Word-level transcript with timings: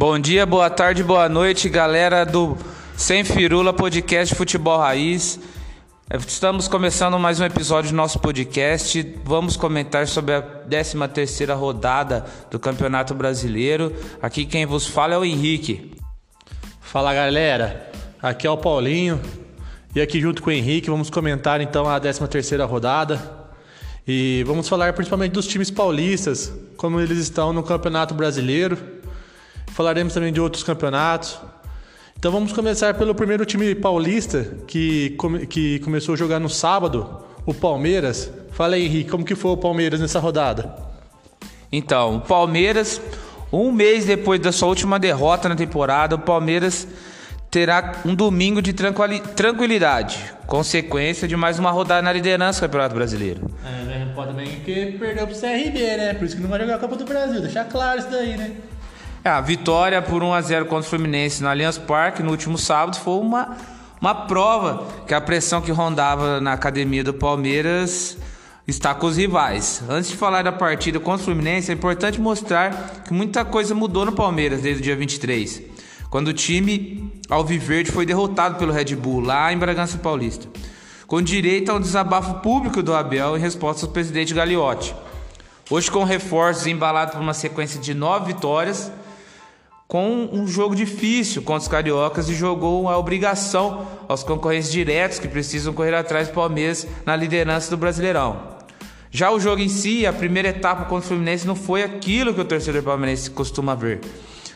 Bom 0.00 0.18
dia, 0.18 0.46
boa 0.46 0.70
tarde, 0.70 1.04
boa 1.04 1.28
noite, 1.28 1.68
galera 1.68 2.24
do 2.24 2.56
Sem 2.96 3.22
Firula 3.22 3.70
Podcast 3.70 4.34
Futebol 4.34 4.78
Raiz. 4.78 5.38
Estamos 6.26 6.66
começando 6.66 7.18
mais 7.18 7.38
um 7.38 7.44
episódio 7.44 7.90
do 7.90 7.96
nosso 7.96 8.18
podcast. 8.18 9.14
Vamos 9.26 9.58
comentar 9.58 10.08
sobre 10.08 10.36
a 10.36 10.40
13 10.40 10.96
terceira 11.12 11.54
rodada 11.54 12.24
do 12.50 12.58
Campeonato 12.58 13.14
Brasileiro. 13.14 13.94
Aqui 14.22 14.46
quem 14.46 14.64
vos 14.64 14.86
fala 14.86 15.12
é 15.12 15.18
o 15.18 15.24
Henrique. 15.24 15.92
Fala 16.80 17.12
galera, 17.12 17.92
aqui 18.22 18.46
é 18.46 18.50
o 18.50 18.56
Paulinho 18.56 19.20
e 19.94 20.00
aqui 20.00 20.18
junto 20.18 20.42
com 20.42 20.48
o 20.48 20.52
Henrique 20.54 20.88
vamos 20.88 21.10
comentar 21.10 21.60
então 21.60 21.86
a 21.86 22.00
13 22.00 22.26
terceira 22.26 22.64
rodada 22.64 23.20
e 24.08 24.42
vamos 24.46 24.66
falar 24.66 24.94
principalmente 24.94 25.32
dos 25.32 25.46
times 25.46 25.70
paulistas, 25.70 26.50
como 26.78 26.98
eles 26.98 27.18
estão 27.18 27.52
no 27.52 27.62
Campeonato 27.62 28.14
Brasileiro 28.14 28.98
Falaremos 29.74 30.14
também 30.14 30.32
de 30.32 30.40
outros 30.40 30.62
campeonatos. 30.62 31.38
Então 32.18 32.30
vamos 32.30 32.52
começar 32.52 32.92
pelo 32.94 33.14
primeiro 33.14 33.46
time 33.46 33.74
paulista 33.74 34.56
que, 34.66 35.10
come, 35.10 35.46
que 35.46 35.78
começou 35.78 36.14
a 36.14 36.18
jogar 36.18 36.38
no 36.38 36.50
sábado, 36.50 37.24
o 37.46 37.54
Palmeiras. 37.54 38.30
Fala 38.52 38.74
aí, 38.74 38.84
Henrique, 38.84 39.10
como 39.10 39.24
que 39.24 39.34
foi 39.34 39.52
o 39.52 39.56
Palmeiras 39.56 40.00
nessa 40.00 40.18
rodada? 40.18 40.74
Então, 41.72 42.16
o 42.16 42.20
Palmeiras, 42.20 43.00
um 43.50 43.72
mês 43.72 44.04
depois 44.04 44.40
da 44.40 44.52
sua 44.52 44.68
última 44.68 44.98
derrota 44.98 45.48
na 45.48 45.56
temporada, 45.56 46.16
o 46.16 46.18
Palmeiras 46.18 46.86
terá 47.50 48.02
um 48.04 48.14
domingo 48.14 48.60
de 48.60 48.72
tranquilidade, 48.72 50.18
consequência 50.46 51.26
de 51.26 51.36
mais 51.36 51.58
uma 51.58 51.70
rodada 51.70 52.02
na 52.02 52.12
liderança 52.12 52.60
do 52.60 52.62
Campeonato 52.62 52.94
Brasileiro. 52.94 53.50
É, 53.64 54.04
pode 54.14 54.28
também 54.28 54.60
que 54.60 54.98
perdeu 54.98 55.26
pro 55.26 55.34
CRB, 55.34 55.78
né? 55.78 56.14
Por 56.14 56.26
isso 56.26 56.36
que 56.36 56.42
não 56.42 56.50
vai 56.50 56.60
jogar 56.60 56.74
a 56.76 56.78
Copa 56.78 56.96
do 56.96 57.04
Brasil, 57.04 57.40
deixar 57.40 57.64
claro 57.64 57.98
isso 57.98 58.10
daí, 58.10 58.36
né? 58.36 58.52
É, 59.22 59.28
a 59.28 59.40
vitória 59.42 60.00
por 60.00 60.22
1 60.22 60.32
a 60.32 60.40
0 60.40 60.64
contra 60.64 60.86
o 60.86 60.90
Fluminense 60.90 61.42
no 61.42 61.48
Allianz 61.48 61.76
Parque 61.76 62.22
no 62.22 62.30
último 62.30 62.56
sábado 62.56 62.96
foi 62.96 63.20
uma, 63.20 63.54
uma 64.00 64.14
prova 64.14 64.86
que 65.06 65.12
a 65.12 65.20
pressão 65.20 65.60
que 65.60 65.70
rondava 65.70 66.40
na 66.40 66.54
academia 66.54 67.04
do 67.04 67.12
Palmeiras 67.12 68.16
está 68.66 68.94
com 68.94 69.06
os 69.06 69.18
rivais. 69.18 69.82
Antes 69.90 70.08
de 70.10 70.16
falar 70.16 70.42
da 70.42 70.52
partida 70.52 70.98
contra 70.98 71.20
o 71.20 71.24
Fluminense, 71.26 71.70
é 71.70 71.74
importante 71.74 72.18
mostrar 72.18 73.02
que 73.04 73.12
muita 73.12 73.44
coisa 73.44 73.74
mudou 73.74 74.06
no 74.06 74.12
Palmeiras 74.12 74.62
desde 74.62 74.80
o 74.80 74.84
dia 74.84 74.96
23, 74.96 75.64
quando 76.08 76.28
o 76.28 76.32
time 76.32 77.12
Alviverde 77.28 77.92
foi 77.92 78.06
derrotado 78.06 78.54
pelo 78.54 78.72
Red 78.72 78.96
Bull 78.96 79.20
lá 79.20 79.52
em 79.52 79.58
Bragança 79.58 79.98
Paulista, 79.98 80.48
com 81.06 81.20
direito 81.20 81.70
ao 81.70 81.78
desabafo 81.78 82.36
público 82.40 82.82
do 82.82 82.94
Abel 82.94 83.36
em 83.36 83.40
resposta 83.40 83.84
ao 83.84 83.92
presidente 83.92 84.32
Gagliotti. 84.32 84.94
Hoje, 85.68 85.90
com 85.90 86.04
reforços 86.04 86.66
embalados 86.66 87.14
por 87.14 87.22
uma 87.22 87.34
sequência 87.34 87.78
de 87.78 87.92
nove 87.92 88.32
vitórias, 88.32 88.90
com 89.90 90.28
um 90.32 90.46
jogo 90.46 90.76
difícil 90.76 91.42
contra 91.42 91.62
os 91.62 91.68
cariocas 91.68 92.28
e 92.28 92.34
jogou 92.34 92.88
a 92.88 92.96
obrigação 92.96 93.84
aos 94.08 94.22
concorrentes 94.22 94.70
diretos 94.70 95.18
que 95.18 95.26
precisam 95.26 95.74
correr 95.74 95.92
atrás 95.96 96.28
do 96.28 96.34
Palmeiras 96.34 96.86
na 97.04 97.16
liderança 97.16 97.68
do 97.70 97.76
Brasileirão. 97.76 98.40
Já 99.10 99.32
o 99.32 99.40
jogo 99.40 99.60
em 99.60 99.68
si, 99.68 100.06
a 100.06 100.12
primeira 100.12 100.50
etapa 100.50 100.84
contra 100.84 101.06
o 101.06 101.08
Fluminense 101.08 101.44
não 101.44 101.56
foi 101.56 101.82
aquilo 101.82 102.32
que 102.32 102.40
o 102.40 102.44
torcedor 102.44 102.84
palmeirense 102.84 103.32
costuma 103.32 103.74
ver 103.74 104.00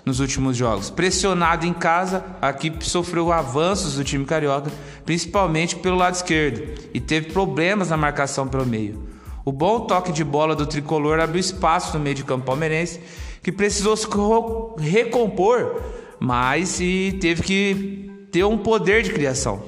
nos 0.05 0.21
últimos 0.21 0.57
jogos. 0.57 0.89
Pressionado 0.89 1.67
em 1.67 1.73
casa, 1.73 2.25
a 2.41 2.51
equipe 2.51 2.89
sofreu 2.89 3.33
avanços 3.33 3.97
do 3.97 4.05
time 4.05 4.25
carioca, 4.25 4.71
principalmente 5.05 5.75
pelo 5.75 5.97
lado 5.97 6.15
esquerdo, 6.15 6.81
e 6.95 7.01
teve 7.01 7.33
problemas 7.33 7.91
na 7.91 7.97
marcação 7.97 8.47
pelo 8.47 8.65
meio. 8.65 9.03
O 9.45 9.51
bom 9.51 9.81
toque 9.81 10.13
de 10.13 10.23
bola 10.23 10.55
do 10.55 10.65
tricolor 10.65 11.19
abriu 11.19 11.41
espaço 11.41 11.99
no 11.99 12.05
meio 12.05 12.15
de 12.15 12.23
campo 12.23 12.47
palmeirense 12.47 13.01
que 13.45 13.53
precisou 13.53 13.95
se 13.95 14.09
recompor, 14.79 15.83
mas 16.19 16.81
e 16.81 17.19
teve 17.21 17.43
que 17.43 18.11
ter 18.33 18.43
um 18.43 18.57
poder 18.57 19.03
de 19.03 19.13
criação. 19.13 19.63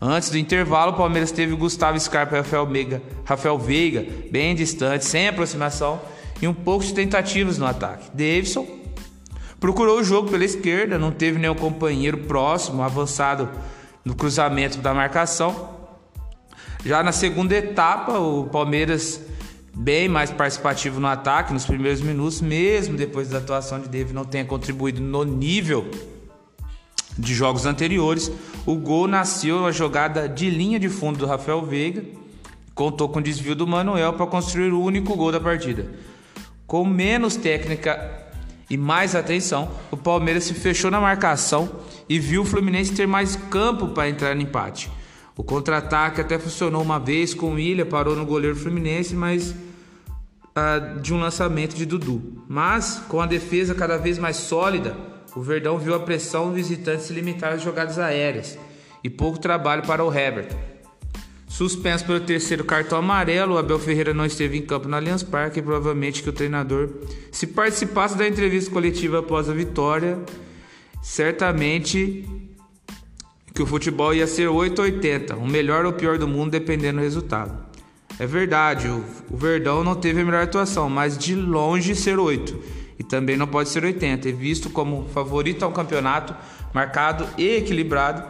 Antes 0.00 0.30
do 0.30 0.38
intervalo, 0.38 0.92
o 0.92 0.96
Palmeiras 0.96 1.32
teve 1.32 1.56
Gustavo 1.56 1.98
Scarpa 1.98 2.36
e 2.36 2.38
Rafael, 2.38 2.66
Meiga, 2.66 3.02
Rafael 3.24 3.58
Veiga 3.58 4.06
bem 4.30 4.54
distante, 4.54 5.04
sem 5.04 5.26
aproximação 5.26 6.00
e 6.40 6.46
um 6.46 6.54
pouco 6.54 6.84
de 6.84 6.94
tentativas 6.94 7.58
no 7.58 7.66
ataque. 7.66 8.10
Davidson 8.14 8.64
procurou 9.58 9.98
o 9.98 10.04
jogo 10.04 10.30
pela 10.30 10.44
esquerda, 10.44 10.96
não 10.96 11.10
teve 11.10 11.38
nenhum 11.38 11.54
companheiro 11.56 12.18
próximo, 12.18 12.80
avançado 12.80 13.50
no 14.04 14.14
cruzamento 14.14 14.78
da 14.78 14.94
marcação. 14.94 15.68
Já 16.84 17.02
na 17.02 17.10
segunda 17.10 17.56
etapa, 17.56 18.20
o 18.20 18.44
Palmeiras 18.44 19.20
bem 19.74 20.08
mais 20.08 20.30
participativo 20.30 21.00
no 21.00 21.06
ataque 21.06 21.52
nos 21.52 21.64
primeiros 21.64 22.00
minutos, 22.00 22.40
mesmo 22.40 22.96
depois 22.96 23.28
da 23.28 23.38
atuação 23.38 23.80
de 23.80 23.88
David 23.88 24.14
não 24.14 24.24
tenha 24.24 24.44
contribuído 24.44 25.00
no 25.00 25.24
nível 25.24 25.90
de 27.18 27.34
jogos 27.34 27.66
anteriores. 27.66 28.30
O 28.64 28.76
gol 28.76 29.08
nasceu 29.08 29.58
uma 29.58 29.72
jogada 29.72 30.28
de 30.28 30.48
linha 30.48 30.78
de 30.78 30.88
fundo 30.88 31.18
do 31.18 31.26
Rafael 31.26 31.64
Veiga, 31.64 32.04
contou 32.74 33.08
com 33.08 33.18
o 33.18 33.22
desvio 33.22 33.54
do 33.54 33.66
Manuel 33.66 34.12
para 34.12 34.26
construir 34.26 34.72
o 34.72 34.82
único 34.82 35.16
gol 35.16 35.32
da 35.32 35.40
partida. 35.40 35.86
Com 36.66 36.84
menos 36.84 37.36
técnica 37.36 38.22
e 38.70 38.76
mais 38.76 39.14
atenção, 39.14 39.70
o 39.90 39.96
Palmeiras 39.96 40.44
se 40.44 40.54
fechou 40.54 40.90
na 40.90 41.00
marcação 41.00 41.70
e 42.08 42.18
viu 42.18 42.42
o 42.42 42.44
Fluminense 42.44 42.94
ter 42.94 43.06
mais 43.06 43.36
campo 43.36 43.88
para 43.88 44.08
entrar 44.08 44.34
no 44.34 44.42
empate. 44.42 44.90
O 45.36 45.42
contra-ataque 45.42 46.20
até 46.20 46.38
funcionou 46.38 46.80
uma 46.82 46.98
vez 47.00 47.34
com 47.34 47.54
o 47.54 47.58
Ilha, 47.58 47.84
parou 47.84 48.14
no 48.14 48.24
goleiro 48.24 48.54
Fluminense, 48.54 49.14
mas 49.14 49.50
uh, 49.50 51.00
de 51.00 51.12
um 51.12 51.18
lançamento 51.18 51.74
de 51.74 51.84
Dudu. 51.84 52.44
Mas 52.48 53.02
com 53.08 53.20
a 53.20 53.26
defesa 53.26 53.74
cada 53.74 53.96
vez 53.96 54.18
mais 54.18 54.36
sólida, 54.36 54.96
o 55.34 55.42
Verdão 55.42 55.78
viu 55.78 55.94
a 55.94 56.00
pressão 56.00 56.48
do 56.48 56.54
visitante 56.54 57.02
se 57.02 57.12
limitar 57.12 57.52
às 57.52 57.62
jogadas 57.62 57.98
aéreas 57.98 58.56
e 59.02 59.10
pouco 59.10 59.38
trabalho 59.38 59.82
para 59.82 60.04
o 60.04 60.12
Herbert. 60.12 60.48
Suspenso 61.48 62.04
pelo 62.04 62.20
terceiro 62.20 62.64
cartão 62.64 62.98
amarelo, 62.98 63.58
Abel 63.58 63.78
Ferreira 63.78 64.14
não 64.14 64.26
esteve 64.26 64.58
em 64.58 64.62
campo 64.62 64.88
no 64.88 64.96
Allianz 64.96 65.22
Parque 65.22 65.60
e 65.60 65.62
provavelmente 65.62 66.22
que 66.22 66.28
o 66.28 66.32
treinador, 66.32 66.90
se 67.30 67.46
participasse 67.46 68.16
da 68.16 68.26
entrevista 68.26 68.72
coletiva 68.72 69.20
após 69.20 69.48
a 69.48 69.52
vitória, 69.52 70.18
certamente 71.00 72.24
que 73.54 73.62
o 73.62 73.66
futebol 73.66 74.12
ia 74.12 74.26
ser 74.26 74.48
880, 74.48 75.36
o 75.36 75.46
melhor 75.46 75.86
ou 75.86 75.92
pior 75.92 76.18
do 76.18 76.26
mundo 76.26 76.50
dependendo 76.50 76.98
do 76.98 77.04
resultado. 77.04 77.56
É 78.18 78.26
verdade, 78.26 78.88
o, 78.88 79.04
Verdão 79.36 79.84
não 79.84 79.94
teve 79.94 80.20
a 80.20 80.24
melhor 80.24 80.42
atuação, 80.42 80.90
mas 80.90 81.16
de 81.16 81.36
longe 81.36 81.94
ser 81.94 82.18
8. 82.18 82.60
E 82.98 83.04
também 83.04 83.36
não 83.36 83.46
pode 83.46 83.68
ser 83.68 83.84
80, 83.84 84.28
e 84.28 84.32
visto 84.32 84.68
como 84.70 85.08
favorito 85.08 85.64
ao 85.64 85.70
campeonato, 85.70 86.34
marcado 86.72 87.26
e 87.38 87.56
equilibrado, 87.56 88.24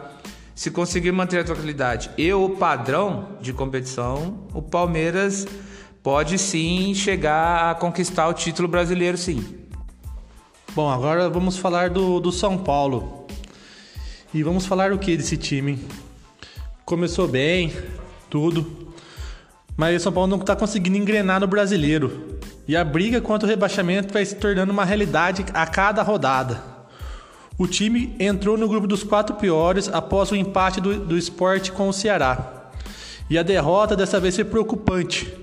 se 0.53 0.69
conseguir 0.71 1.11
manter 1.11 1.39
a 1.39 1.43
tranquilidade 1.43 2.09
e 2.17 2.31
o 2.31 2.51
padrão 2.51 3.37
de 3.41 3.51
competição, 3.51 4.47
o 4.53 4.61
Palmeiras 4.61 5.45
pode 6.01 6.37
sim 6.37 6.93
chegar 6.93 7.71
a 7.71 7.75
conquistar 7.75 8.27
o 8.27 8.33
título 8.33 8.67
brasileiro, 8.67 9.17
sim. 9.17 9.43
Bom, 10.73 10.89
agora 10.89 11.29
vamos 11.29 11.57
falar 11.57 11.89
do, 11.89 12.19
do 12.19 12.31
São 12.31 12.57
Paulo. 12.57 13.14
E 14.35 14.43
vamos 14.43 14.65
falar 14.65 14.91
o 14.91 14.99
que 14.99 15.15
desse 15.15 15.37
time? 15.37 15.79
Começou 16.83 17.25
bem, 17.25 17.71
tudo, 18.29 18.93
mas 19.77 19.95
o 19.95 20.03
São 20.03 20.11
Paulo 20.11 20.27
não 20.27 20.41
está 20.41 20.53
conseguindo 20.53 20.97
engrenar 20.97 21.39
no 21.39 21.47
brasileiro. 21.47 22.37
E 22.67 22.75
a 22.75 22.83
briga 22.83 23.21
contra 23.21 23.47
o 23.47 23.49
rebaixamento 23.49 24.13
vai 24.13 24.25
se 24.25 24.35
tornando 24.35 24.73
uma 24.73 24.83
realidade 24.83 25.45
a 25.53 25.65
cada 25.65 26.03
rodada. 26.03 26.61
O 27.57 27.65
time 27.65 28.13
entrou 28.19 28.57
no 28.57 28.67
grupo 28.67 28.85
dos 28.85 29.03
quatro 29.03 29.37
piores 29.37 29.87
após 29.87 30.29
o 30.31 30.35
empate 30.35 30.81
do, 30.81 30.99
do 30.99 31.17
esporte 31.17 31.71
com 31.71 31.87
o 31.87 31.93
Ceará. 31.93 32.71
E 33.29 33.37
a 33.37 33.41
derrota 33.41 33.95
dessa 33.95 34.19
vez 34.19 34.35
foi 34.35 34.43
preocupante, 34.43 35.33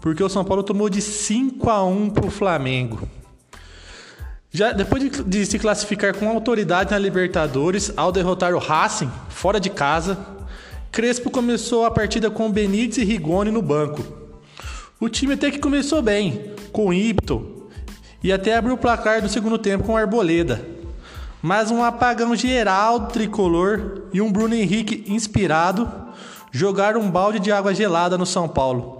porque 0.00 0.24
o 0.24 0.28
São 0.28 0.44
Paulo 0.44 0.64
tomou 0.64 0.90
de 0.90 1.00
5 1.00 1.70
a 1.70 1.84
1 1.84 2.10
para 2.10 2.26
o 2.26 2.30
Flamengo. 2.32 3.08
Já 4.52 4.72
depois 4.72 5.02
de, 5.02 5.22
de, 5.22 5.46
se 5.46 5.58
classificar 5.58 6.14
com 6.14 6.28
autoridade 6.28 6.90
na 6.90 6.98
Libertadores 6.98 7.92
ao 7.96 8.10
derrotar 8.10 8.52
o 8.52 8.58
Racing 8.58 9.10
fora 9.28 9.60
de 9.60 9.70
casa, 9.70 10.18
Crespo 10.90 11.30
começou 11.30 11.84
a 11.84 11.90
partida 11.90 12.28
com 12.30 12.50
Benítez 12.50 12.98
e 12.98 13.04
Rigoni 13.04 13.52
no 13.52 13.62
banco. 13.62 14.02
O 14.98 15.08
time 15.08 15.34
até 15.34 15.52
que 15.52 15.60
começou 15.60 16.02
bem, 16.02 16.52
com 16.72 16.92
ímpeto, 16.92 17.68
e 18.24 18.32
até 18.32 18.56
abriu 18.56 18.74
o 18.74 18.78
placar 18.78 19.22
do 19.22 19.28
segundo 19.28 19.56
tempo 19.56 19.84
com 19.84 19.96
Arboleda. 19.96 20.60
Mas 21.40 21.70
um 21.70 21.82
apagão 21.82 22.34
geral 22.34 22.98
do 22.98 23.06
tricolor 23.08 24.02
e 24.12 24.20
um 24.20 24.32
Bruno 24.32 24.54
Henrique 24.54 25.04
inspirado 25.06 25.90
jogaram 26.50 27.00
um 27.00 27.10
balde 27.10 27.38
de 27.38 27.52
água 27.52 27.72
gelada 27.72 28.18
no 28.18 28.26
São 28.26 28.48
Paulo. 28.48 28.99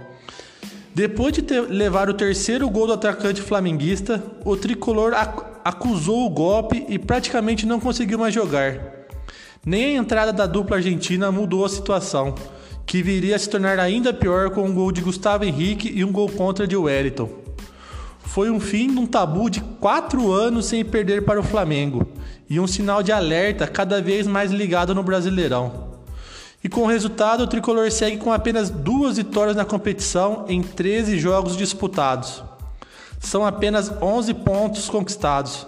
Depois 0.93 1.31
de 1.31 1.41
ter, 1.41 1.61
levar 1.61 2.09
o 2.09 2.13
terceiro 2.13 2.69
gol 2.69 2.85
do 2.85 2.93
atacante 2.93 3.41
flamenguista, 3.41 4.21
o 4.43 4.57
tricolor 4.57 5.13
ac 5.13 5.41
acusou 5.63 6.25
o 6.25 6.29
golpe 6.29 6.85
e 6.89 6.99
praticamente 6.99 7.65
não 7.65 7.79
conseguiu 7.79 8.19
mais 8.19 8.33
jogar. 8.33 8.77
Nem 9.65 9.85
a 9.85 10.01
entrada 10.01 10.33
da 10.33 10.45
dupla 10.45 10.77
argentina 10.77 11.31
mudou 11.31 11.63
a 11.63 11.69
situação, 11.69 12.35
que 12.85 13.01
viria 13.01 13.37
a 13.37 13.39
se 13.39 13.47
tornar 13.47 13.79
ainda 13.79 14.13
pior 14.13 14.49
com 14.49 14.63
um 14.63 14.73
gol 14.73 14.91
de 14.91 15.01
Gustavo 15.01 15.45
Henrique 15.45 15.89
e 15.93 16.03
um 16.03 16.11
gol 16.11 16.27
contra 16.27 16.67
de 16.67 16.75
Wellington. 16.75 17.29
foi 18.25 18.49
um 18.49 18.59
fim 18.59 18.87
de 18.93 18.99
um 18.99 19.05
tabu 19.05 19.49
de 19.49 19.61
quatro 19.61 20.31
anos 20.31 20.65
sem 20.65 20.83
perder 20.83 21.23
para 21.23 21.39
o 21.39 21.43
Flamengo 21.43 22.07
e 22.49 22.59
um 22.59 22.67
sinal 22.67 23.03
de 23.03 23.11
alerta 23.11 23.67
cada 23.67 24.01
vez 24.01 24.25
mais 24.25 24.51
ligado 24.51 24.95
no 24.95 25.03
Brasileirão. 25.03 25.90
E 26.63 26.69
com 26.69 26.81
o 26.81 26.87
resultado, 26.87 27.43
o 27.43 27.47
tricolor 27.47 27.91
segue 27.91 28.17
com 28.17 28.31
apenas 28.31 28.69
duas 28.69 29.17
vitórias 29.17 29.55
na 29.55 29.65
competição 29.65 30.45
em 30.47 30.61
13 30.61 31.17
jogos 31.17 31.57
disputados. 31.57 32.43
São 33.19 33.45
apenas 33.45 33.91
11 34.01 34.33
pontos 34.35 34.87
conquistados. 34.87 35.65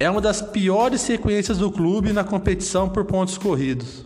É 0.00 0.10
uma 0.10 0.20
das 0.20 0.42
piores 0.42 1.00
sequências 1.00 1.58
do 1.58 1.70
clube 1.70 2.12
na 2.12 2.24
competição 2.24 2.88
por 2.88 3.04
pontos 3.04 3.38
corridos. 3.38 4.04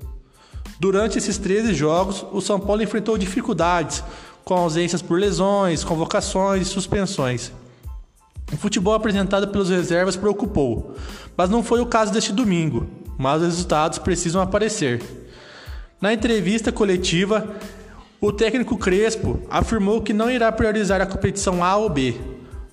Durante 0.79 1.19
esses 1.19 1.37
13 1.37 1.75
jogos, 1.75 2.25
o 2.33 2.41
São 2.41 2.61
Paulo 2.61 2.83
enfrentou 2.83 3.19
dificuldades, 3.19 4.03
com 4.45 4.55
ausências 4.55 5.03
por 5.03 5.19
lesões, 5.19 5.85
convocações 5.85 6.63
e 6.63 6.71
suspensões. 6.71 7.53
O 8.53 8.57
futebol 8.57 8.95
apresentado 8.95 9.49
pelos 9.49 9.69
reservas 9.69 10.17
preocupou, 10.17 10.95
mas 11.37 11.51
não 11.51 11.63
foi 11.63 11.81
o 11.81 11.87
caso 11.87 12.13
deste 12.13 12.33
domingo, 12.33 12.87
mas 13.19 13.43
os 13.43 13.49
resultados 13.49 13.99
precisam 13.99 14.41
aparecer. 14.41 15.20
Na 16.01 16.15
entrevista 16.15 16.73
coletiva, 16.73 17.57
o 18.21 18.33
técnico 18.33 18.79
Crespo 18.79 19.43
afirmou 19.51 20.01
que 20.01 20.15
não 20.15 20.31
irá 20.31 20.51
priorizar 20.51 20.99
a 21.01 21.07
competição 21.07 21.63
A 21.63 21.77
ou 21.77 21.91
B, 21.91 22.15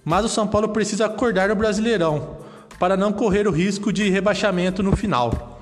mas 0.05 0.23
o 0.23 0.29
São 0.29 0.47
Paulo 0.47 0.69
precisa 0.69 1.07
acordar 1.07 1.49
no 1.49 1.55
Brasileirão 1.55 2.37
para 2.79 2.95
não 2.95 3.11
correr 3.11 3.45
o 3.45 3.51
risco 3.51 3.91
de 3.91 4.09
rebaixamento 4.09 4.81
no 4.81 4.95
final. 4.95 5.59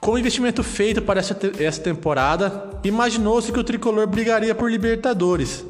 Com 0.00 0.12
o 0.12 0.18
investimento 0.18 0.62
feito 0.62 1.02
para 1.02 1.20
essa, 1.20 1.34
te 1.34 1.62
essa 1.62 1.82
temporada, 1.82 2.70
imaginou-se 2.82 3.52
que 3.52 3.58
o 3.58 3.64
tricolor 3.64 4.06
brigaria 4.06 4.54
por 4.54 4.70
Libertadores. 4.70 5.66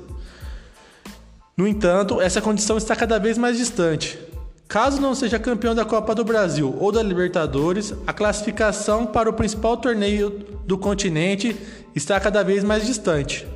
No 1.56 1.66
entanto, 1.66 2.20
essa 2.20 2.40
condição 2.40 2.76
está 2.76 2.94
cada 2.94 3.18
vez 3.18 3.36
mais 3.36 3.56
distante. 3.56 4.16
Caso 4.68 5.00
não 5.00 5.14
seja 5.14 5.38
campeão 5.38 5.74
da 5.74 5.82
Copa 5.82 6.14
do 6.14 6.22
Brasil 6.22 6.76
ou 6.78 6.92
da 6.92 7.02
Libertadores, 7.02 7.94
a 8.06 8.12
classificação 8.12 9.06
para 9.06 9.30
o 9.30 9.32
principal 9.32 9.78
torneio 9.78 10.44
do 10.66 10.76
continente 10.76 11.56
está 11.94 12.20
cada 12.20 12.44
vez 12.44 12.62
mais 12.62 12.86
distante. 12.86 13.46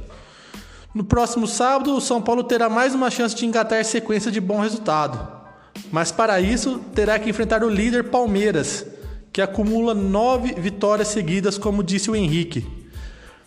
No 0.94 1.04
próximo 1.04 1.46
sábado, 1.46 1.94
o 1.94 2.00
São 2.00 2.22
Paulo 2.22 2.42
terá 2.42 2.70
mais 2.70 2.94
uma 2.94 3.10
chance 3.10 3.34
de 3.34 3.44
engatar 3.44 3.84
sequência 3.84 4.32
de 4.32 4.40
bom 4.40 4.58
resultado. 4.58 5.42
Mas 5.90 6.10
para 6.10 6.40
isso, 6.40 6.80
terá 6.94 7.18
que 7.18 7.28
enfrentar 7.28 7.62
o 7.62 7.68
líder 7.68 8.04
Palmeiras, 8.04 8.86
que 9.30 9.42
acumula 9.42 9.92
nove 9.92 10.54
vitórias 10.54 11.08
seguidas, 11.08 11.58
como 11.58 11.84
disse 11.84 12.10
o 12.10 12.16
Henrique. 12.16 12.66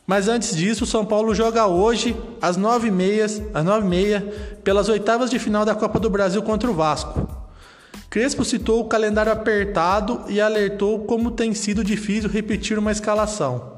Mas 0.05 0.27
antes 0.27 0.55
disso, 0.55 0.83
o 0.83 0.87
São 0.87 1.03
Paulo 1.03 1.33
joga 1.33 1.65
hoje, 1.65 2.15
às 2.39 2.57
nove 2.57 2.89
e 2.89 2.91
meia, 2.91 3.25
às 3.25 3.65
nove 3.65 3.87
e 3.87 3.89
meia, 3.89 4.21
pelas 4.63 4.87
oitavas 4.87 5.31
de 5.31 5.39
final 5.39 5.65
da 5.65 5.73
Copa 5.73 5.99
do 5.99 6.11
Brasil 6.11 6.43
contra 6.43 6.69
o 6.69 6.73
Vasco. 6.75 7.34
Crespo 8.15 8.45
citou 8.45 8.79
o 8.79 8.85
calendário 8.85 9.29
apertado 9.29 10.21
e 10.29 10.39
alertou 10.39 10.99
como 10.99 11.31
tem 11.31 11.53
sido 11.53 11.83
difícil 11.83 12.29
repetir 12.29 12.79
uma 12.79 12.89
escalação. 12.89 13.73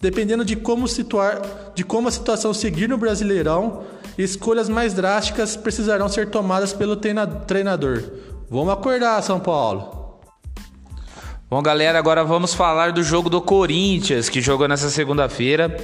Dependendo 0.00 0.44
de 0.44 0.54
como, 0.54 0.86
situar, 0.86 1.42
de 1.74 1.82
como 1.82 2.06
a 2.06 2.12
situação 2.12 2.54
seguir 2.54 2.88
no 2.88 2.96
Brasileirão, 2.96 3.82
escolhas 4.16 4.68
mais 4.68 4.94
drásticas 4.94 5.56
precisarão 5.56 6.08
ser 6.08 6.30
tomadas 6.30 6.72
pelo 6.72 6.94
treinador. 6.94 8.04
Vamos 8.48 8.72
acordar, 8.72 9.20
São 9.20 9.40
Paulo! 9.40 10.20
Bom, 11.50 11.60
galera, 11.60 11.98
agora 11.98 12.22
vamos 12.22 12.54
falar 12.54 12.92
do 12.92 13.02
jogo 13.02 13.28
do 13.28 13.42
Corinthians, 13.42 14.28
que 14.28 14.40
jogou 14.40 14.68
nessa 14.68 14.90
segunda-feira 14.90 15.76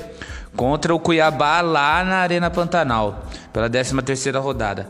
contra 0.54 0.94
o 0.94 1.00
Cuiabá 1.00 1.60
lá 1.62 2.04
na 2.04 2.18
Arena 2.18 2.48
Pantanal, 2.48 3.24
pela 3.52 3.68
13ª 3.68 4.40
rodada. 4.40 4.88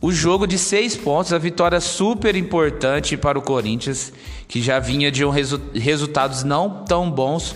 O 0.00 0.10
jogo 0.10 0.46
de 0.46 0.56
seis 0.56 0.96
pontos, 0.96 1.32
a 1.32 1.38
vitória 1.38 1.78
super 1.80 2.34
importante 2.34 3.16
para 3.16 3.38
o 3.38 3.42
Corinthians, 3.42 4.12
que 4.48 4.62
já 4.62 4.78
vinha 4.78 5.10
de 5.10 5.24
um 5.24 5.30
resu 5.30 5.60
resultados 5.74 6.42
não 6.42 6.84
tão 6.84 7.10
bons 7.10 7.54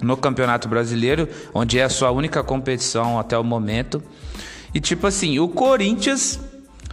no 0.00 0.16
Campeonato 0.16 0.68
Brasileiro, 0.68 1.28
onde 1.54 1.78
é 1.78 1.84
a 1.84 1.88
sua 1.88 2.10
única 2.10 2.42
competição 2.42 3.18
até 3.18 3.38
o 3.38 3.44
momento. 3.44 4.02
E 4.74 4.80
tipo 4.80 5.06
assim, 5.06 5.38
o 5.38 5.48
Corinthians, 5.48 6.40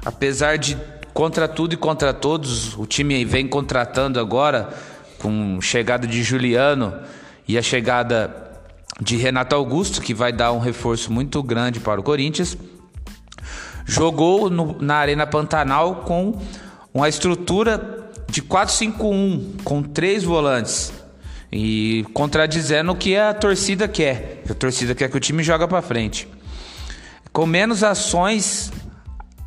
apesar 0.05 0.57
de 0.57 0.77
contra 1.13 1.47
tudo 1.47 1.73
e 1.73 1.77
contra 1.77 2.13
todos. 2.13 2.77
O 2.77 2.85
time 2.85 3.25
vem 3.25 3.47
contratando 3.47 4.19
agora, 4.19 4.69
com 5.17 5.59
chegada 5.59 6.07
de 6.07 6.23
Juliano 6.23 6.93
e 7.47 7.57
a 7.57 7.61
chegada 7.61 8.33
de 9.01 9.17
Renato 9.17 9.55
Augusto, 9.55 10.01
que 10.01 10.13
vai 10.13 10.31
dar 10.31 10.51
um 10.51 10.59
reforço 10.59 11.11
muito 11.11 11.41
grande 11.43 11.79
para 11.79 11.99
o 11.99 12.03
Corinthians. 12.03 12.57
Jogou 13.89 14.51
no, 14.51 14.77
na 14.79 14.97
Arena 14.97 15.25
Pantanal 15.25 16.03
com 16.05 16.39
uma 16.93 17.09
estrutura 17.09 18.11
de 18.29 18.39
4-5-1, 18.43 19.63
com 19.63 19.81
três 19.81 20.23
volantes. 20.23 20.93
E 21.51 22.05
contradizendo 22.13 22.91
o 22.91 22.95
que 22.95 23.17
a 23.17 23.33
torcida 23.33 23.87
quer. 23.87 24.43
A 24.47 24.53
torcida 24.53 24.93
quer 24.93 25.09
que 25.09 25.17
o 25.17 25.19
time 25.19 25.41
joga 25.41 25.67
para 25.67 25.81
frente. 25.81 26.27
Com 27.33 27.47
menos 27.47 27.83
ações 27.83 28.71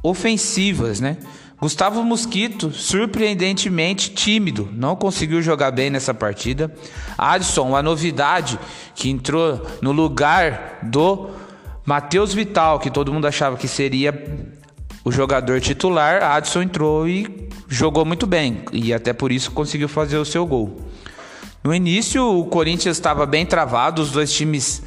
ofensivas, 0.02 0.98
né? 0.98 1.18
Gustavo 1.60 2.02
Mosquito, 2.02 2.72
surpreendentemente 2.72 4.10
tímido, 4.10 4.68
não 4.72 4.96
conseguiu 4.96 5.40
jogar 5.40 5.70
bem 5.70 5.90
nessa 5.90 6.12
partida. 6.12 6.74
Adson, 7.16 7.76
a 7.76 7.80
novidade 7.80 8.58
que 8.96 9.08
entrou 9.08 9.64
no 9.80 9.92
lugar 9.92 10.80
do 10.82 11.30
Matheus 11.84 12.32
Vital, 12.32 12.78
que 12.78 12.90
todo 12.90 13.12
mundo 13.12 13.26
achava 13.26 13.56
que 13.56 13.66
seria 13.66 14.14
o 15.04 15.10
jogador 15.10 15.60
titular. 15.60 16.22
Adson 16.22 16.62
entrou 16.62 17.08
e 17.08 17.48
jogou 17.68 18.04
muito 18.04 18.26
bem 18.26 18.62
e 18.72 18.92
até 18.92 19.12
por 19.12 19.32
isso 19.32 19.50
conseguiu 19.50 19.88
fazer 19.88 20.16
o 20.16 20.24
seu 20.24 20.46
gol. 20.46 20.80
No 21.64 21.74
início, 21.74 22.24
o 22.24 22.46
Corinthians 22.46 22.96
estava 22.96 23.24
bem 23.24 23.46
travado, 23.46 24.02
os 24.02 24.10
dois 24.10 24.32
times 24.32 24.82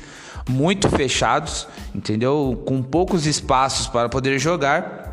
muito 0.48 0.90
fechados, 0.90 1.68
entendeu? 1.94 2.62
Com 2.66 2.84
poucos 2.84 3.26
espaços 3.26 3.88
para 3.88 4.10
poder 4.10 4.38
jogar 4.40 5.06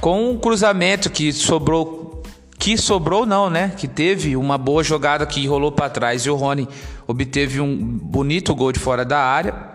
com 0.00 0.30
um 0.30 0.38
cruzamento 0.38 1.10
que 1.10 1.32
sobrou 1.32 2.08
que 2.58 2.76
sobrou 2.76 3.24
não, 3.24 3.48
né? 3.48 3.72
Que 3.74 3.88
teve 3.88 4.36
uma 4.36 4.58
boa 4.58 4.84
jogada 4.84 5.24
que 5.24 5.46
rolou 5.46 5.72
para 5.72 5.88
trás 5.88 6.26
e 6.26 6.30
o 6.30 6.36
Rony 6.36 6.68
obteve 7.06 7.58
um 7.58 7.74
bonito 7.74 8.54
gol 8.54 8.70
de 8.70 8.78
fora 8.78 9.02
da 9.02 9.18
área. 9.18 9.69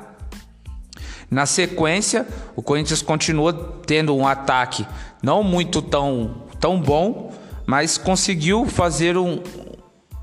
Na 1.30 1.46
sequência, 1.46 2.28
o 2.56 2.62
Corinthians 2.62 3.02
continuou 3.02 3.52
tendo 3.54 4.16
um 4.16 4.28
ataque 4.28 4.86
não 5.22 5.44
muito 5.44 5.82
tão, 5.82 6.44
tão 6.60 6.80
bom, 6.80 7.34
mas 7.66 7.98
conseguiu 7.98 8.66
fazer 8.66 9.18
um, 9.18 9.40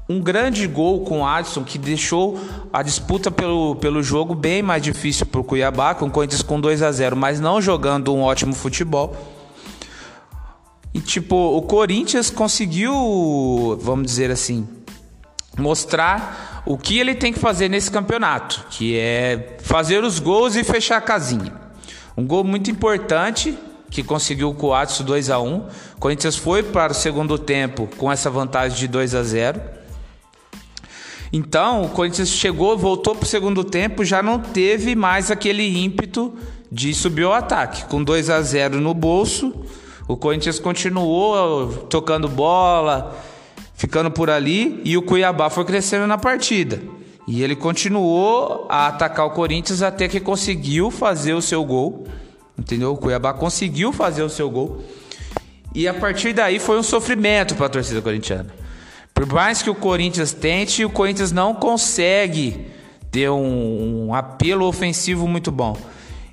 um 0.08 0.20
grande 0.20 0.66
gol 0.66 1.04
com 1.04 1.20
o 1.20 1.26
Adson 1.26 1.64
que 1.64 1.78
deixou 1.78 2.38
a 2.72 2.82
disputa 2.82 3.30
pelo, 3.30 3.76
pelo 3.76 4.02
jogo 4.02 4.34
bem 4.34 4.62
mais 4.62 4.82
difícil 4.82 5.26
para 5.26 5.40
o 5.40 5.44
Cuiabá, 5.44 5.94
com 5.94 6.06
o 6.06 6.10
Corinthians 6.10 6.42
com 6.42 6.60
2 6.60 6.82
a 6.82 6.92
0, 6.92 7.16
mas 7.16 7.40
não 7.40 7.60
jogando 7.60 8.14
um 8.14 8.22
ótimo 8.22 8.54
futebol. 8.54 9.16
E 10.94 11.00
tipo, 11.00 11.34
o 11.34 11.62
Corinthians 11.62 12.30
conseguiu, 12.30 13.78
vamos 13.80 14.06
dizer 14.06 14.30
assim, 14.30 14.68
mostrar 15.58 16.62
o 16.66 16.78
que 16.78 16.98
ele 16.98 17.14
tem 17.14 17.32
que 17.32 17.38
fazer 17.38 17.68
nesse 17.68 17.90
campeonato, 17.90 18.66
que 18.70 18.96
é 18.98 19.56
fazer 19.62 20.04
os 20.04 20.18
gols 20.18 20.56
e 20.56 20.64
fechar 20.64 20.96
a 20.96 21.00
casinha. 21.00 21.52
Um 22.16 22.26
gol 22.26 22.44
muito 22.44 22.70
importante 22.70 23.56
que 23.90 24.02
conseguiu 24.02 24.56
o 24.58 24.74
Atsu 24.74 25.04
2 25.04 25.30
a 25.30 25.38
1. 25.38 25.56
O 25.56 25.66
Corinthians 25.98 26.36
foi 26.36 26.62
para 26.62 26.92
o 26.92 26.94
segundo 26.94 27.38
tempo 27.38 27.88
com 27.98 28.10
essa 28.10 28.30
vantagem 28.30 28.78
de 28.78 28.88
2 28.88 29.14
a 29.14 29.22
0. 29.22 29.60
Então, 31.32 31.82
o 31.82 31.88
Corinthians 31.88 32.28
chegou, 32.28 32.76
voltou 32.76 33.14
para 33.14 33.24
o 33.24 33.28
segundo 33.28 33.64
tempo, 33.64 34.04
já 34.04 34.22
não 34.22 34.38
teve 34.38 34.94
mais 34.94 35.30
aquele 35.30 35.82
ímpeto 35.82 36.34
de 36.70 36.92
subir 36.94 37.24
o 37.24 37.32
ataque. 37.32 37.84
Com 37.86 38.02
2 38.04 38.28
a 38.28 38.40
0 38.42 38.80
no 38.80 38.92
bolso, 38.92 39.54
o 40.06 40.16
Corinthians 40.16 40.58
continuou 40.58 41.68
tocando 41.88 42.28
bola, 42.28 43.16
ficando 43.82 44.12
por 44.12 44.30
ali 44.30 44.80
e 44.84 44.96
o 44.96 45.02
Cuiabá 45.02 45.50
foi 45.50 45.64
crescendo 45.64 46.06
na 46.06 46.16
partida. 46.16 46.80
E 47.26 47.42
ele 47.42 47.56
continuou 47.56 48.64
a 48.68 48.86
atacar 48.86 49.26
o 49.26 49.30
Corinthians 49.30 49.82
até 49.82 50.06
que 50.06 50.20
conseguiu 50.20 50.88
fazer 50.88 51.34
o 51.34 51.42
seu 51.42 51.64
gol. 51.64 52.06
Entendeu? 52.56 52.92
O 52.92 52.96
Cuiabá 52.96 53.34
conseguiu 53.34 53.92
fazer 53.92 54.22
o 54.22 54.28
seu 54.28 54.48
gol. 54.48 54.84
E 55.74 55.88
a 55.88 55.94
partir 55.94 56.32
daí 56.32 56.60
foi 56.60 56.78
um 56.78 56.82
sofrimento 56.82 57.56
para 57.56 57.66
a 57.66 57.68
torcida 57.68 58.00
corintiana. 58.00 58.54
Por 59.12 59.26
mais 59.26 59.62
que 59.62 59.70
o 59.70 59.74
Corinthians 59.74 60.32
tente, 60.32 60.84
o 60.84 60.90
Corinthians 60.90 61.32
não 61.32 61.52
consegue 61.52 62.68
ter 63.10 63.30
um, 63.30 64.06
um 64.06 64.14
apelo 64.14 64.64
ofensivo 64.64 65.26
muito 65.26 65.50
bom. 65.50 65.76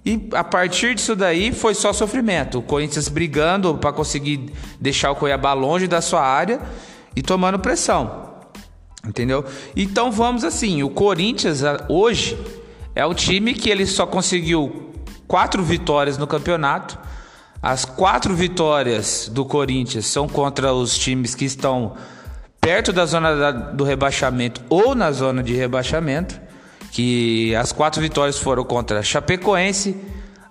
E 0.06 0.30
a 0.34 0.44
partir 0.44 0.94
disso 0.94 1.16
daí 1.16 1.52
foi 1.52 1.74
só 1.74 1.94
sofrimento. 1.94 2.60
O 2.60 2.62
Corinthians 2.62 3.10
brigando 3.10 3.74
para 3.76 3.92
conseguir 3.92 4.52
deixar 4.80 5.10
o 5.10 5.16
Cuiabá 5.16 5.54
longe 5.54 5.88
da 5.88 6.00
sua 6.00 6.22
área 6.22 6.62
e 7.16 7.22
tomando 7.22 7.60
pressão. 7.60 8.30
Entendeu? 9.06 9.46
Então 9.76 10.12
vamos 10.12 10.44
assim, 10.44 10.84
o 10.84 10.90
Corinthians 10.90 11.62
hoje 11.88 12.38
é 12.94 13.06
o 13.06 13.14
time 13.14 13.54
que 13.54 13.70
ele 13.70 13.86
só 13.86 14.06
conseguiu 14.06 14.92
quatro 15.28 15.64
vitórias 15.64 16.18
no 16.18 16.28
campeonato, 16.28 16.98
As 17.62 17.84
quatro 17.84 18.34
vitórias 18.34 19.30
do 19.32 19.44
Corinthians 19.44 20.06
são 20.06 20.30
contra 20.30 20.74
os 20.74 20.98
times 20.98 21.36
que 21.36 21.44
estão 21.44 21.94
perto 22.62 22.94
da 22.94 23.06
zona 23.06 23.36
da, 23.36 23.52
do 23.52 23.84
rebaixamento 23.84 24.62
ou 24.70 24.96
na 24.96 25.12
zona 25.12 25.44
de 25.44 25.54
rebaixamento. 25.54 26.40
Que 26.92 27.54
as 27.56 27.74
quatro 27.74 28.02
vitórias 28.02 28.38
foram 28.40 28.64
contra 28.64 29.04
Chapecoense, 29.04 29.96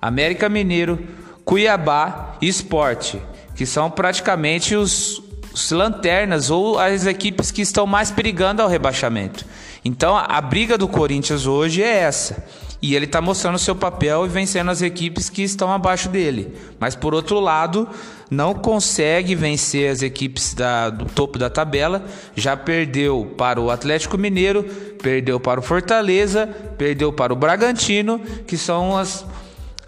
América 0.00 0.48
Mineiro, 0.50 0.98
Cuiabá 1.44 2.36
e 2.42 2.46
Esporte, 2.46 3.20
que 3.56 3.64
são 3.64 3.90
praticamente 3.90 4.76
os, 4.76 5.22
os 5.58 5.70
lanternas 5.72 6.50
ou 6.50 6.78
as 6.78 7.04
equipes 7.04 7.50
que 7.50 7.62
estão 7.62 7.86
mais 7.86 8.10
perigando 8.10 8.62
ao 8.62 8.68
rebaixamento. 8.68 9.44
Então 9.84 10.16
a 10.16 10.40
briga 10.40 10.78
do 10.78 10.86
Corinthians 10.86 11.46
hoje 11.46 11.82
é 11.82 11.98
essa. 11.98 12.44
E 12.80 12.94
ele 12.94 13.06
está 13.06 13.20
mostrando 13.20 13.58
seu 13.58 13.74
papel 13.74 14.24
e 14.24 14.28
vencendo 14.28 14.70
as 14.70 14.82
equipes 14.82 15.28
que 15.28 15.42
estão 15.42 15.72
abaixo 15.72 16.08
dele. 16.08 16.56
Mas 16.78 16.94
por 16.94 17.12
outro 17.12 17.40
lado, 17.40 17.88
não 18.30 18.54
consegue 18.54 19.34
vencer 19.34 19.90
as 19.90 20.00
equipes 20.00 20.54
da, 20.54 20.88
do 20.88 21.06
topo 21.06 21.40
da 21.40 21.50
tabela. 21.50 22.04
Já 22.36 22.56
perdeu 22.56 23.34
para 23.36 23.60
o 23.60 23.68
Atlético 23.68 24.16
Mineiro, 24.16 24.62
perdeu 25.02 25.40
para 25.40 25.58
o 25.58 25.62
Fortaleza, 25.62 26.46
perdeu 26.78 27.12
para 27.12 27.32
o 27.32 27.36
Bragantino, 27.36 28.20
que 28.46 28.56
são 28.56 28.96
as, 28.96 29.26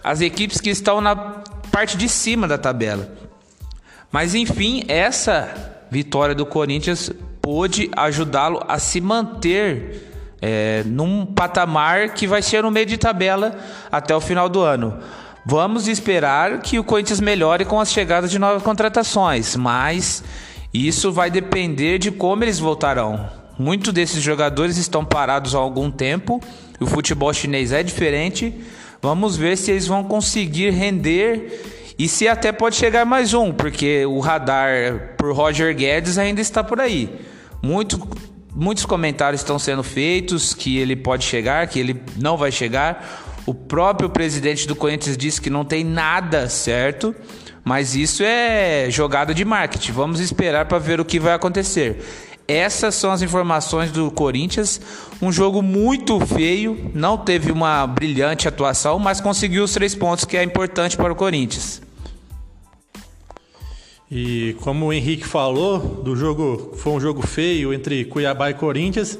as 0.03 0.21
equipes 0.21 0.61
que 0.61 0.71
estão 0.71 1.01
na 1.01 1.15
parte 1.71 1.97
de 1.97 2.09
cima 2.09 2.49
da 2.49 2.59
tabela. 2.59 3.20
Mas 4.13 4.35
enfim, 4.35 4.85
essa 4.89 5.85
vitória 5.91 6.35
do 6.35 6.45
Corinthians 6.45 7.13
pôde 7.41 7.91
ajudá-lo 7.97 8.63
a 8.69 8.79
se 8.79 9.01
manter 9.01 10.11
é, 10.43 10.83
num 10.87 11.27
patamar 11.27 12.15
que 12.15 12.27
vai 12.27 12.43
ser 12.43 12.63
no 12.63 12.71
meio 12.71 12.87
de 12.87 12.97
tabela 12.97 13.57
até 13.91 14.15
o 14.15 14.21
final 14.21 14.49
do 14.49 14.61
ano. 14.61 14.99
Vamos 15.45 15.89
esperar 15.89 16.61
que 16.61 16.79
o 16.79 16.85
Corinthians 16.85 17.21
melhore 17.21 17.65
com 17.65 17.81
as 17.81 17.93
chegadas 17.93 18.31
de 18.31 18.39
novas 18.39 18.63
contratações, 18.63 19.57
mas 19.57 20.23
isso 20.73 21.11
vai 21.11 21.31
depender 21.31 21.99
de 21.99 22.11
como 22.11 22.45
eles 22.45 22.59
voltarão. 22.59 23.29
Muitos 23.59 23.93
desses 23.93 24.23
jogadores 24.23 24.77
estão 24.77 25.05
parados 25.05 25.55
há 25.55 25.59
algum 25.59 25.91
tempo, 25.91 26.41
o 26.81 26.87
futebol 26.87 27.33
chinês 27.33 27.73
é 27.73 27.83
diferente. 27.83 28.55
Vamos 29.03 29.37
ver 29.37 29.57
se 29.57 29.71
eles 29.71 29.87
vão 29.87 30.05
conseguir 30.05 30.71
render 30.71 31.80
e 32.03 32.09
se 32.09 32.27
até 32.27 32.51
pode 32.51 32.77
chegar 32.77 33.05
mais 33.05 33.35
um, 33.35 33.53
porque 33.53 34.07
o 34.07 34.21
radar 34.21 35.17
por 35.19 35.35
Roger 35.35 35.77
Guedes 35.77 36.17
ainda 36.17 36.41
está 36.41 36.65
por 36.65 36.81
aí. 36.81 37.15
Muito 37.63 38.01
muitos 38.55 38.87
comentários 38.87 39.43
estão 39.43 39.59
sendo 39.59 39.83
feitos 39.83 40.55
que 40.55 40.79
ele 40.79 40.97
pode 40.97 41.27
chegar, 41.27 41.67
que 41.67 41.79
ele 41.79 42.03
não 42.17 42.39
vai 42.39 42.51
chegar. 42.51 43.43
O 43.45 43.53
próprio 43.53 44.09
presidente 44.09 44.67
do 44.67 44.75
Corinthians 44.75 45.15
disse 45.15 45.43
que 45.43 45.51
não 45.51 45.63
tem 45.63 45.85
nada 45.85 46.49
certo, 46.49 47.15
mas 47.63 47.95
isso 47.95 48.23
é 48.23 48.87
jogada 48.89 49.35
de 49.35 49.45
marketing. 49.45 49.93
Vamos 49.93 50.21
esperar 50.21 50.65
para 50.65 50.79
ver 50.79 51.01
o 51.01 51.05
que 51.05 51.21
vai 51.21 51.35
acontecer. 51.35 52.03
Essas 52.49 52.95
são 52.95 53.13
as 53.13 53.21
informações 53.21 53.93
do 53.93 54.11
Corinthians. 54.11 54.81
Um 55.21 55.31
jogo 55.31 55.61
muito 55.61 56.19
feio, 56.21 56.91
não 56.95 57.19
teve 57.19 57.53
uma 57.53 57.87
brilhante 57.87 58.49
atuação, 58.49 58.99
mas 58.99 59.21
conseguiu 59.21 59.65
os 59.65 59.73
três 59.75 59.95
pontos 59.95 60.25
que 60.25 60.39
é 60.39 60.43
importante 60.43 60.97
para 60.97 61.13
o 61.13 61.15
Corinthians. 61.15 61.90
E 64.11 64.57
como 64.61 64.87
o 64.87 64.93
Henrique 64.93 65.25
falou, 65.25 65.79
do 65.79 66.17
jogo 66.17 66.73
foi 66.77 66.93
um 66.93 67.01
jogo 67.01 67.25
feio 67.25 67.73
entre 67.73 68.05
Cuiabá 68.05 68.51
e 68.51 68.55
Corinthians. 68.55 69.17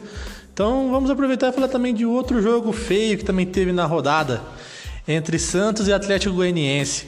Então 0.53 0.91
vamos 0.91 1.09
aproveitar 1.11 1.51
e 1.51 1.53
falar 1.53 1.69
também 1.69 1.95
de 1.95 2.05
outro 2.05 2.43
jogo 2.43 2.73
feio 2.73 3.17
que 3.17 3.25
também 3.25 3.47
teve 3.47 3.71
na 3.71 3.87
rodada 3.87 4.43
entre 5.07 5.39
Santos 5.39 5.87
e 5.87 5.93
Atlético 5.93 6.35
Goianiense. 6.35 7.07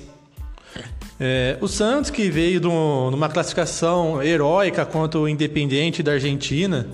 É, 1.19 1.57
o 1.61 1.67
Santos, 1.67 2.11
que 2.11 2.31
veio 2.31 2.61
de 2.61 2.67
uma 2.67 3.29
classificação 3.29 4.23
heróica 4.23 4.87
contra 4.87 5.19
o 5.19 5.29
Independiente 5.29 6.03
da 6.03 6.13
Argentina, 6.13 6.87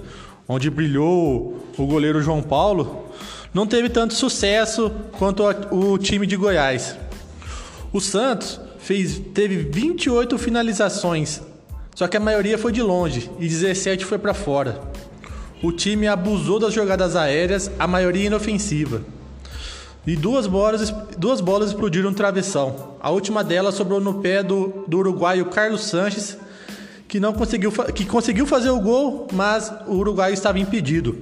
onde 0.48 0.70
brilhou 0.70 1.64
o 1.76 1.86
goleiro 1.86 2.22
João 2.22 2.42
Paulo, 2.42 3.04
não 3.52 3.66
teve 3.66 3.90
tanto 3.90 4.14
sucesso 4.14 4.90
quanto 5.12 5.44
o 5.70 5.98
time 5.98 6.26
de 6.26 6.36
Goiás. 6.36 6.96
O 7.92 8.00
Santos 8.00 8.60
fez, 8.88 9.20
teve 9.34 9.56
28 9.56 10.38
finalizações, 10.38 11.42
só 11.94 12.08
que 12.08 12.16
a 12.16 12.20
maioria 12.20 12.56
foi 12.56 12.72
de 12.72 12.80
longe 12.80 13.30
e 13.38 13.46
17 13.46 14.02
foi 14.06 14.16
para 14.16 14.32
fora. 14.32 14.80
O 15.62 15.70
time 15.70 16.06
abusou 16.06 16.58
das 16.58 16.72
jogadas 16.72 17.14
aéreas, 17.14 17.70
a 17.78 17.86
maioria 17.86 18.28
inofensiva. 18.28 19.02
E 20.06 20.16
duas 20.16 20.46
bolas, 20.46 20.90
duas 21.18 21.42
bolas 21.42 21.68
explodiram 21.68 22.08
no 22.08 22.16
travessão. 22.16 22.96
A 22.98 23.10
última 23.10 23.44
delas 23.44 23.74
sobrou 23.74 24.00
no 24.00 24.22
pé 24.22 24.42
do, 24.42 24.86
do 24.88 24.96
uruguaio 24.96 25.44
Carlos 25.50 25.84
Sanches, 25.84 26.38
que 27.06 27.20
não 27.20 27.34
conseguiu, 27.34 27.70
que 27.70 28.06
conseguiu 28.06 28.46
fazer 28.46 28.70
o 28.70 28.80
gol, 28.80 29.28
mas 29.34 29.70
o 29.86 29.96
uruguaio 29.96 30.32
estava 30.32 30.58
impedido. 30.58 31.14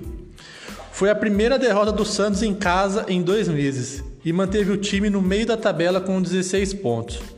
Foi 0.92 1.10
a 1.10 1.16
primeira 1.16 1.58
derrota 1.58 1.90
do 1.90 2.04
Santos 2.04 2.44
em 2.44 2.54
casa 2.54 3.04
em 3.08 3.20
dois 3.20 3.48
meses 3.48 4.04
e 4.24 4.32
manteve 4.32 4.70
o 4.70 4.76
time 4.76 5.10
no 5.10 5.20
meio 5.20 5.46
da 5.46 5.56
tabela 5.56 6.00
com 6.00 6.22
16 6.22 6.72
pontos. 6.74 7.35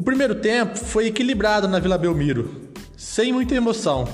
O 0.00 0.02
primeiro 0.02 0.36
tempo 0.36 0.78
foi 0.78 1.08
equilibrado 1.08 1.68
na 1.68 1.78
Vila 1.78 1.98
Belmiro, 1.98 2.70
sem 2.96 3.34
muita 3.34 3.54
emoção. 3.54 4.08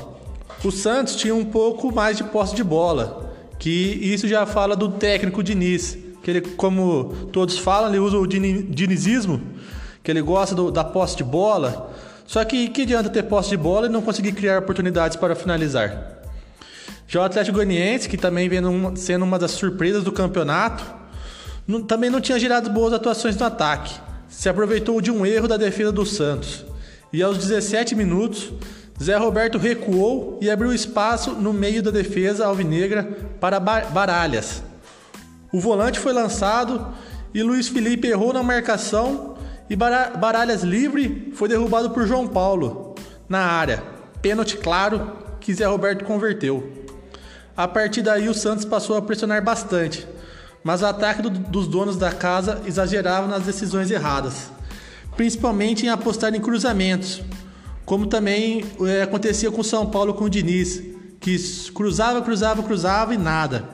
O 0.65 0.73
Santos 0.73 1.15
tinha 1.15 1.33
um 1.33 1.45
pouco 1.45 1.95
mais 1.95 2.17
de 2.17 2.25
posse 2.25 2.57
de 2.57 2.65
bola, 2.65 3.33
que 3.57 3.71
isso 3.71 4.27
já 4.27 4.45
fala 4.45 4.75
do 4.75 4.89
técnico 4.89 5.45
Diniz, 5.45 5.97
que 6.25 6.31
ele, 6.33 6.41
como 6.41 7.29
todos 7.33 7.57
falam, 7.57 7.89
ele 7.91 8.01
usa 8.01 8.19
o 8.19 8.27
dinizismo, 8.27 9.41
que 10.03 10.11
ele 10.11 10.21
gosta 10.23 10.57
do, 10.57 10.73
da 10.73 10.83
posse 10.83 11.19
de 11.19 11.23
bola. 11.23 11.95
Só 12.27 12.45
que 12.45 12.69
que 12.69 12.83
adianta 12.83 13.09
ter 13.09 13.23
posse 13.23 13.51
de 13.51 13.57
bola 13.57 13.87
e 13.87 13.89
não 13.89 14.03
conseguir 14.03 14.33
criar 14.33 14.59
oportunidades 14.59 15.17
para 15.17 15.37
finalizar? 15.37 16.21
Já 17.07 17.21
o 17.21 17.25
Atlético 17.25 17.59
Goianiense, 17.59 18.09
que 18.09 18.17
também 18.17 18.49
vem 18.49 18.61
sendo 18.97 19.25
uma 19.25 19.39
das 19.39 19.53
surpresas 19.53 20.03
do 20.03 20.11
campeonato, 20.11 20.85
não, 21.65 21.81
também 21.81 22.11
não 22.11 22.21
tinha 22.21 22.41
gerado 22.41 22.71
boas 22.71 22.93
atuações 22.93 23.37
no 23.37 23.47
ataque 23.47 24.05
se 24.29 24.49
aproveitou 24.49 25.01
de 25.01 25.11
um 25.11 25.25
erro 25.25 25.49
da 25.49 25.57
defesa 25.57 25.93
do 25.93 26.05
Santos. 26.05 26.65
E 27.13 27.23
aos 27.23 27.39
17 27.39 27.95
minutos, 27.95 28.53
Zé 29.03 29.17
Roberto 29.17 29.59
recuou 29.59 30.39
e 30.41 30.51
abriu 30.51 30.73
espaço 30.73 31.33
no 31.33 31.53
meio 31.53 31.83
da 31.83 31.91
defesa 31.91 32.47
alvinegra 32.47 33.05
para 33.41 33.61
Baralhas. 33.61 34.63
O 35.53 35.61
volante 35.61 35.99
foi 35.99 36.13
lançado 36.13 36.95
e 37.33 37.43
Luiz 37.43 37.69
Felipe 37.69 38.09
errou 38.09 38.33
na 38.33 38.43
marcação 38.43 39.37
e 39.69 39.77
Baralhas 39.77 40.63
livre 40.63 41.33
foi 41.35 41.49
derrubado 41.49 41.91
por 41.91 42.07
João 42.07 42.27
Paulo 42.27 42.95
na 43.29 43.41
área. 43.41 43.83
Pênalti 44.23 44.57
claro 44.57 45.13
que 45.41 45.53
Zé 45.53 45.67
Roberto 45.67 46.05
converteu. 46.05 46.73
A 47.57 47.67
partir 47.69 48.03
daí 48.03 48.29
o 48.29 48.35
Santos 48.35 48.65
passou 48.65 48.97
a 48.97 49.03
pressionar 49.03 49.43
bastante, 49.43 50.07
mas 50.67 50.83
o 50.83 50.87
ataque 50.87 51.23
do, 51.23 51.31
dos 51.31 51.69
donos 51.69 51.97
da 51.97 52.11
casa 52.11 52.61
exagerava 52.67 53.29
nas 53.29 53.45
decisões 53.45 53.89
erradas, 53.89 54.51
principalmente 55.17 55.87
em 55.87 55.91
apostar 55.91 56.35
em 56.35 56.41
cruzamentos, 56.41 57.23
como 57.85 58.09
também 58.09 58.65
é, 58.81 59.03
acontecia 59.03 59.49
com 59.49 59.63
São 59.63 59.87
Paulo 59.87 60.13
com 60.15 60.25
o 60.25 60.29
Diniz, 60.29 60.83
que 61.21 61.37
cruzava, 61.73 62.21
cruzava, 62.21 62.65
cruzava 62.65 63.15
e 63.15 63.17
nada. 63.17 63.65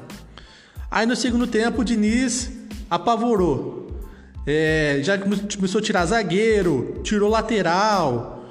Aí 0.91 1.07
no 1.07 1.17
segundo 1.17 1.47
tempo 1.47 1.81
o 1.81 1.85
Diniz 1.85 2.51
apavorou. 2.91 3.91
É, 4.47 5.01
já 5.03 5.17
começou 5.17 5.79
a 5.79 5.83
tirar 5.83 6.05
zagueiro, 6.05 7.01
tirou 7.03 7.31
lateral, 7.31 8.45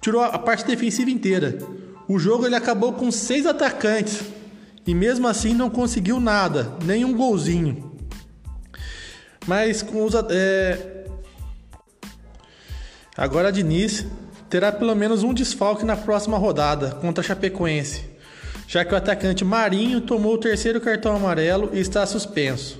tirou 0.00 0.22
a 0.22 0.38
parte 0.38 0.64
defensiva 0.64 1.10
inteira. 1.10 1.58
O 2.06 2.16
jogo 2.16 2.46
ele 2.46 2.54
acabou 2.54 2.92
com 2.92 3.10
seis 3.10 3.44
atacantes 3.44 4.20
e 4.86 4.94
mesmo 4.94 5.26
assim 5.26 5.52
não 5.52 5.68
conseguiu 5.68 6.20
nada, 6.20 6.74
nem 6.84 7.04
um 7.04 7.12
golzinho. 7.12 7.87
Mas 9.48 9.80
com 9.80 10.04
os. 10.04 10.12
É... 10.28 11.06
Agora 13.16 13.48
a 13.48 13.50
Diniz 13.50 14.04
terá 14.50 14.70
pelo 14.70 14.94
menos 14.94 15.22
um 15.22 15.32
desfalque 15.32 15.86
na 15.86 15.96
próxima 15.96 16.36
rodada 16.36 16.90
contra 17.00 17.24
a 17.24 17.26
Chapecoense, 17.26 18.04
já 18.66 18.84
que 18.84 18.92
o 18.92 18.96
atacante 18.96 19.46
Marinho 19.46 20.02
tomou 20.02 20.34
o 20.34 20.38
terceiro 20.38 20.82
cartão 20.82 21.16
amarelo 21.16 21.70
e 21.72 21.80
está 21.80 22.04
suspenso. 22.04 22.78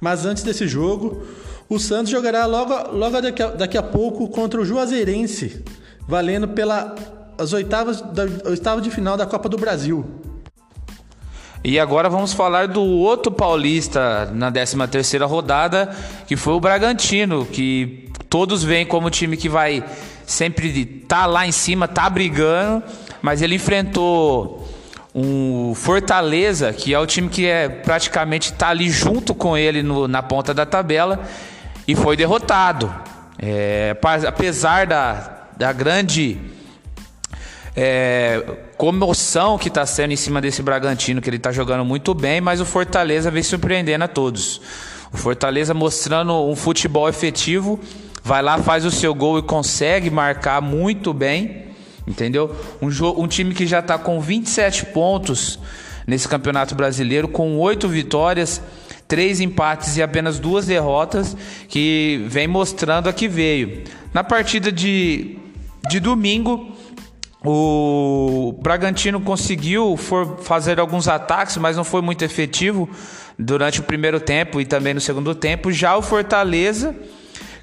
Mas 0.00 0.24
antes 0.24 0.42
desse 0.42 0.66
jogo, 0.66 1.22
o 1.68 1.78
Santos 1.78 2.10
jogará 2.10 2.46
logo, 2.46 2.96
logo 2.96 3.20
daqui, 3.20 3.42
a, 3.42 3.48
daqui 3.48 3.76
a 3.76 3.82
pouco 3.82 4.26
contra 4.28 4.58
o 4.58 4.64
Juazeirense, 4.64 5.62
valendo 6.08 6.48
pelas 6.48 7.52
oitavas, 7.52 8.00
da, 8.00 8.80
de 8.80 8.90
final 8.90 9.18
da 9.18 9.26
Copa 9.26 9.50
do 9.50 9.58
Brasil. 9.58 10.04
E 11.64 11.80
agora 11.80 12.08
vamos 12.08 12.32
falar 12.32 12.68
do 12.68 12.82
outro 12.82 13.32
paulista 13.32 14.30
na 14.32 14.50
13 14.50 14.86
terceira 14.88 15.26
rodada, 15.26 15.90
que 16.26 16.36
foi 16.36 16.54
o 16.54 16.60
Bragantino, 16.60 17.44
que 17.44 18.08
todos 18.28 18.62
veem 18.62 18.86
como 18.86 19.10
time 19.10 19.36
que 19.36 19.48
vai 19.48 19.82
sempre 20.24 20.84
tá 20.84 21.26
lá 21.26 21.46
em 21.46 21.52
cima, 21.52 21.86
tá 21.86 22.08
brigando, 22.10 22.82
mas 23.22 23.42
ele 23.42 23.54
enfrentou 23.54 24.68
um 25.14 25.74
Fortaleza, 25.74 26.72
que 26.72 26.92
é 26.92 26.98
o 26.98 27.06
time 27.06 27.28
que 27.28 27.46
é 27.46 27.68
praticamente 27.68 28.52
tá 28.52 28.68
ali 28.68 28.90
junto 28.90 29.34
com 29.34 29.56
ele 29.56 29.82
no, 29.82 30.06
na 30.06 30.22
ponta 30.22 30.52
da 30.52 30.66
tabela 30.66 31.20
e 31.88 31.94
foi 31.94 32.16
derrotado. 32.16 32.94
É, 33.38 33.96
apesar 34.26 34.86
da, 34.86 35.46
da 35.56 35.72
grande 35.72 36.38
é, 37.76 38.42
comoção 38.78 39.58
que 39.58 39.68
está 39.68 39.84
sendo 39.84 40.12
em 40.12 40.16
cima 40.16 40.40
desse 40.40 40.62
Bragantino, 40.62 41.20
que 41.20 41.28
ele 41.28 41.36
está 41.36 41.52
jogando 41.52 41.84
muito 41.84 42.14
bem, 42.14 42.40
mas 42.40 42.58
o 42.58 42.64
Fortaleza 42.64 43.30
vem 43.30 43.42
surpreendendo 43.42 44.04
a 44.04 44.08
todos. 44.08 44.62
O 45.12 45.16
Fortaleza 45.18 45.74
mostrando 45.74 46.32
um 46.48 46.56
futebol 46.56 47.06
efetivo, 47.06 47.78
vai 48.24 48.42
lá, 48.42 48.58
faz 48.58 48.86
o 48.86 48.90
seu 48.90 49.14
gol 49.14 49.38
e 49.38 49.42
consegue 49.42 50.08
marcar 50.08 50.62
muito 50.62 51.12
bem, 51.12 51.66
entendeu? 52.08 52.56
Um, 52.80 52.88
um 53.22 53.28
time 53.28 53.54
que 53.54 53.66
já 53.66 53.80
está 53.80 53.98
com 53.98 54.20
27 54.20 54.86
pontos 54.86 55.58
nesse 56.06 56.26
Campeonato 56.26 56.74
Brasileiro, 56.74 57.28
com 57.28 57.58
oito 57.58 57.88
vitórias, 57.88 58.62
três 59.06 59.38
empates 59.40 59.98
e 59.98 60.02
apenas 60.02 60.38
duas 60.38 60.66
derrotas, 60.66 61.36
que 61.68 62.24
vem 62.26 62.48
mostrando 62.48 63.08
a 63.08 63.12
que 63.12 63.28
veio. 63.28 63.84
Na 64.14 64.24
partida 64.24 64.72
de, 64.72 65.36
de 65.90 66.00
domingo, 66.00 66.75
o 67.52 68.52
Bragantino 68.60 69.20
conseguiu 69.20 69.96
fazer 70.42 70.80
alguns 70.80 71.08
ataques, 71.08 71.56
mas 71.56 71.76
não 71.76 71.84
foi 71.84 72.02
muito 72.02 72.24
efetivo 72.24 72.88
durante 73.38 73.80
o 73.80 73.82
primeiro 73.82 74.18
tempo 74.18 74.60
e 74.60 74.64
também 74.64 74.94
no 74.94 75.00
segundo 75.00 75.34
tempo. 75.34 75.70
Já 75.70 75.96
o 75.96 76.02
Fortaleza, 76.02 76.94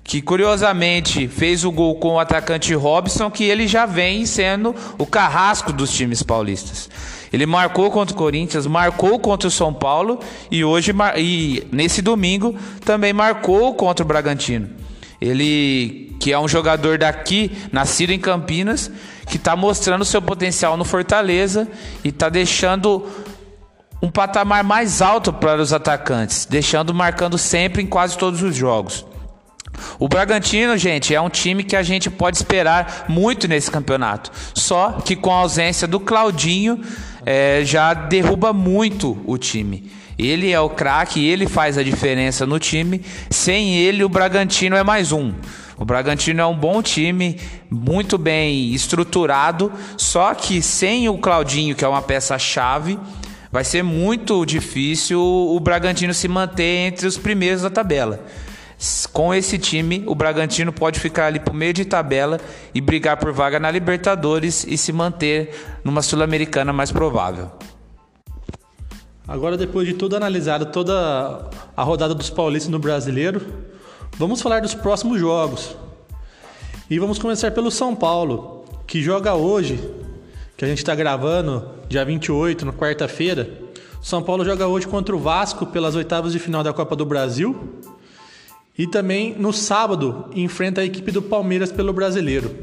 que 0.03 0.21
curiosamente 0.21 1.27
fez 1.27 1.63
o 1.63 1.71
gol 1.71 1.95
com 1.95 2.15
o 2.15 2.19
atacante 2.19 2.73
Robson, 2.73 3.31
que 3.31 3.43
ele 3.43 3.67
já 3.67 3.85
vem 3.85 4.25
sendo 4.25 4.75
o 4.97 5.05
carrasco 5.05 5.71
dos 5.71 5.91
times 5.91 6.21
paulistas. 6.21 6.89
Ele 7.31 7.45
marcou 7.45 7.89
contra 7.89 8.13
o 8.13 8.17
Corinthians, 8.17 8.67
marcou 8.67 9.17
contra 9.19 9.47
o 9.47 9.51
São 9.51 9.73
Paulo 9.73 10.19
e 10.51 10.63
hoje 10.63 10.93
e 11.17 11.65
nesse 11.71 12.01
domingo 12.01 12.55
também 12.85 13.11
marcou 13.11 13.73
contra 13.73 14.03
o 14.05 14.07
Bragantino. 14.07 14.82
Ele 15.23 16.13
que 16.19 16.33
é 16.33 16.39
um 16.39 16.47
jogador 16.47 16.97
daqui, 16.97 17.51
nascido 17.71 18.11
em 18.11 18.19
Campinas, 18.19 18.91
que 19.27 19.37
está 19.37 19.55
mostrando 19.55 20.03
seu 20.03 20.21
potencial 20.21 20.75
no 20.75 20.83
Fortaleza 20.83 21.67
e 22.03 22.09
está 22.09 22.27
deixando 22.29 23.05
um 24.01 24.11
patamar 24.11 24.63
mais 24.63 25.01
alto 25.01 25.31
para 25.31 25.61
os 25.61 25.71
atacantes, 25.71 26.45
deixando 26.45 26.93
marcando 26.93 27.37
sempre 27.37 27.81
em 27.81 27.85
quase 27.85 28.17
todos 28.17 28.41
os 28.41 28.53
jogos. 28.53 29.05
O 29.97 30.07
Bragantino, 30.09 30.77
gente, 30.77 31.15
é 31.15 31.21
um 31.21 31.29
time 31.29 31.63
que 31.63 31.75
a 31.75 31.83
gente 31.83 32.09
pode 32.09 32.37
esperar 32.37 33.05
muito 33.07 33.47
nesse 33.47 33.71
campeonato. 33.71 34.31
Só 34.53 34.93
que 35.03 35.15
com 35.15 35.31
a 35.31 35.37
ausência 35.37 35.87
do 35.87 35.99
Claudinho, 35.99 36.81
é, 37.25 37.61
já 37.63 37.93
derruba 37.93 38.51
muito 38.51 39.21
o 39.25 39.37
time. 39.37 39.89
Ele 40.17 40.51
é 40.51 40.59
o 40.59 40.69
craque, 40.69 41.25
ele 41.25 41.47
faz 41.47 41.77
a 41.77 41.83
diferença 41.83 42.45
no 42.45 42.59
time. 42.59 43.01
Sem 43.29 43.75
ele, 43.75 44.03
o 44.03 44.09
Bragantino 44.09 44.75
é 44.75 44.83
mais 44.83 45.11
um. 45.11 45.33
O 45.77 45.85
Bragantino 45.85 46.39
é 46.39 46.45
um 46.45 46.55
bom 46.55 46.81
time, 46.81 47.39
muito 47.69 48.17
bem 48.17 48.73
estruturado, 48.73 49.71
só 49.97 50.33
que 50.33 50.61
sem 50.61 51.09
o 51.09 51.17
Claudinho, 51.17 51.75
que 51.75 51.83
é 51.83 51.87
uma 51.87 52.01
peça-chave, 52.01 52.97
vai 53.51 53.63
ser 53.63 53.83
muito 53.83 54.45
difícil 54.45 55.19
o 55.19 55.59
Bragantino 55.59 56.13
se 56.13 56.27
manter 56.27 56.87
entre 56.87 57.07
os 57.07 57.17
primeiros 57.17 57.63
da 57.63 57.69
tabela. 57.69 58.23
Com 59.11 59.33
esse 59.33 59.57
time, 59.57 60.03
o 60.05 60.13
Bragantino 60.13 60.71
pode 60.71 60.99
ficar 60.99 61.27
ali 61.27 61.39
pro 61.39 61.53
meio 61.53 61.73
de 61.73 61.85
tabela 61.85 62.39
e 62.73 62.81
brigar 62.81 63.17
por 63.17 63.31
vaga 63.31 63.59
na 63.59 63.71
Libertadores 63.71 64.65
e 64.67 64.77
se 64.77 64.91
manter 64.91 65.79
numa 65.83 66.01
Sul-Americana 66.01 66.73
mais 66.73 66.91
provável. 66.91 67.51
Agora, 69.27 69.55
depois 69.55 69.87
de 69.87 69.93
tudo 69.93 70.17
analisado, 70.17 70.65
toda 70.65 71.49
a 71.75 71.83
rodada 71.83 72.13
dos 72.13 72.29
paulistas 72.29 72.69
no 72.69 72.77
brasileiro, 72.77 73.41
vamos 74.17 74.41
falar 74.41 74.61
dos 74.61 74.73
próximos 74.73 75.19
jogos. 75.19 75.75
E 76.89 76.99
vamos 76.99 77.17
começar 77.17 77.51
pelo 77.51 77.71
São 77.71 77.95
Paulo, 77.95 78.65
que 78.85 79.01
joga 79.01 79.33
hoje, 79.33 79.79
que 80.57 80.65
a 80.65 80.67
gente 80.67 80.79
está 80.79 80.93
gravando, 80.93 81.65
dia 81.87 82.03
28, 82.03 82.65
na 82.65 82.73
quarta-feira. 82.73 83.49
São 84.01 84.21
Paulo 84.21 84.43
joga 84.43 84.67
hoje 84.67 84.87
contra 84.87 85.15
o 85.15 85.19
Vasco 85.19 85.65
pelas 85.67 85.95
oitavas 85.95 86.33
de 86.33 86.39
final 86.39 86.61
da 86.61 86.73
Copa 86.73 86.93
do 86.93 87.05
Brasil. 87.05 87.79
E 88.77 88.85
também 88.85 89.35
no 89.39 89.53
sábado 89.53 90.29
enfrenta 90.35 90.81
a 90.81 90.85
equipe 90.85 91.11
do 91.11 91.21
Palmeiras 91.21 91.71
pelo 91.71 91.93
Brasileiro. 91.93 92.53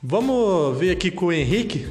Vamos 0.00 0.78
ver 0.78 0.92
aqui 0.92 1.10
com 1.10 1.26
o 1.26 1.32
Henrique, 1.32 1.88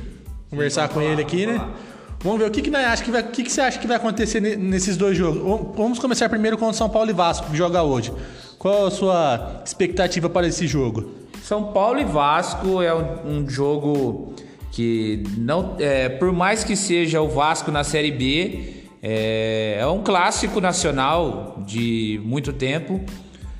conversar 0.49 0.87
Sim, 0.87 0.93
com 0.93 0.99
lá, 1.01 1.05
ele 1.05 1.21
aqui, 1.21 1.45
né? 1.45 1.57
Lá. 1.57 1.92
Vamos 2.23 2.39
ver 2.39 2.47
o 2.47 2.51
que, 2.51 2.61
que, 2.61 2.73
acha 2.73 3.03
que, 3.03 3.11
vai, 3.11 3.21
que, 3.21 3.43
que 3.43 3.51
você 3.51 3.59
acha 3.59 3.77
que 3.77 3.85
vai 3.85 3.97
acontecer 3.97 4.39
nesses 4.39 4.95
dois 4.95 5.17
jogos. 5.17 5.41
Vamos 5.75 5.99
começar 5.99 6.29
primeiro 6.29 6.57
com 6.57 6.69
o 6.69 6.73
São 6.73 6.89
Paulo 6.89 7.09
e 7.09 7.13
Vasco, 7.13 7.51
que 7.51 7.57
joga 7.57 7.83
hoje. 7.83 8.13
Qual 8.57 8.87
a 8.87 8.91
sua 8.91 9.61
expectativa 9.65 10.29
para 10.29 10.47
esse 10.47 10.65
jogo? 10.65 11.11
São 11.43 11.73
Paulo 11.73 11.99
e 11.99 12.05
Vasco 12.05 12.81
é 12.81 12.93
um, 12.95 13.39
um 13.39 13.49
jogo 13.49 14.33
que 14.71 15.21
não, 15.37 15.75
é, 15.77 16.07
por 16.07 16.31
mais 16.31 16.63
que 16.63 16.77
seja 16.77 17.19
o 17.19 17.27
Vasco 17.27 17.69
na 17.71 17.83
Série 17.83 18.11
B, 18.11 18.85
é, 19.01 19.79
é 19.81 19.87
um 19.87 20.01
clássico 20.01 20.61
nacional 20.61 21.61
de 21.67 22.21
muito 22.23 22.53
tempo. 22.53 23.01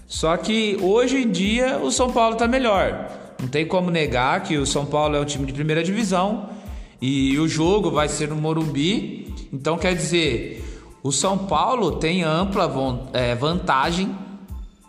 Só 0.08 0.38
que 0.38 0.78
hoje 0.82 1.18
em 1.18 1.30
dia 1.30 1.80
o 1.80 1.92
São 1.92 2.10
Paulo 2.14 2.36
está 2.36 2.48
melhor. 2.48 3.12
Não 3.42 3.50
tem 3.50 3.68
como 3.68 3.92
negar 3.92 4.42
que 4.42 4.58
o 4.58 4.66
São 4.66 4.86
Paulo 4.86 5.18
é 5.18 5.20
um 5.20 5.26
time 5.26 5.46
de 5.46 5.52
primeira 5.52 5.84
divisão 5.84 6.63
e 7.06 7.38
o 7.38 7.50
jogo 7.50 7.92
vai 7.92 8.08
ser 8.08 8.30
no 8.30 8.38
Morumbi. 8.38 9.36
Então 9.52 9.78
quer 9.78 9.94
dizer, 9.94 10.64
o 11.04 11.12
São 11.12 11.38
Paulo 11.38 11.98
tem 11.98 12.24
ampla 12.24 12.72
é, 13.12 13.36
vantagem 13.36 14.16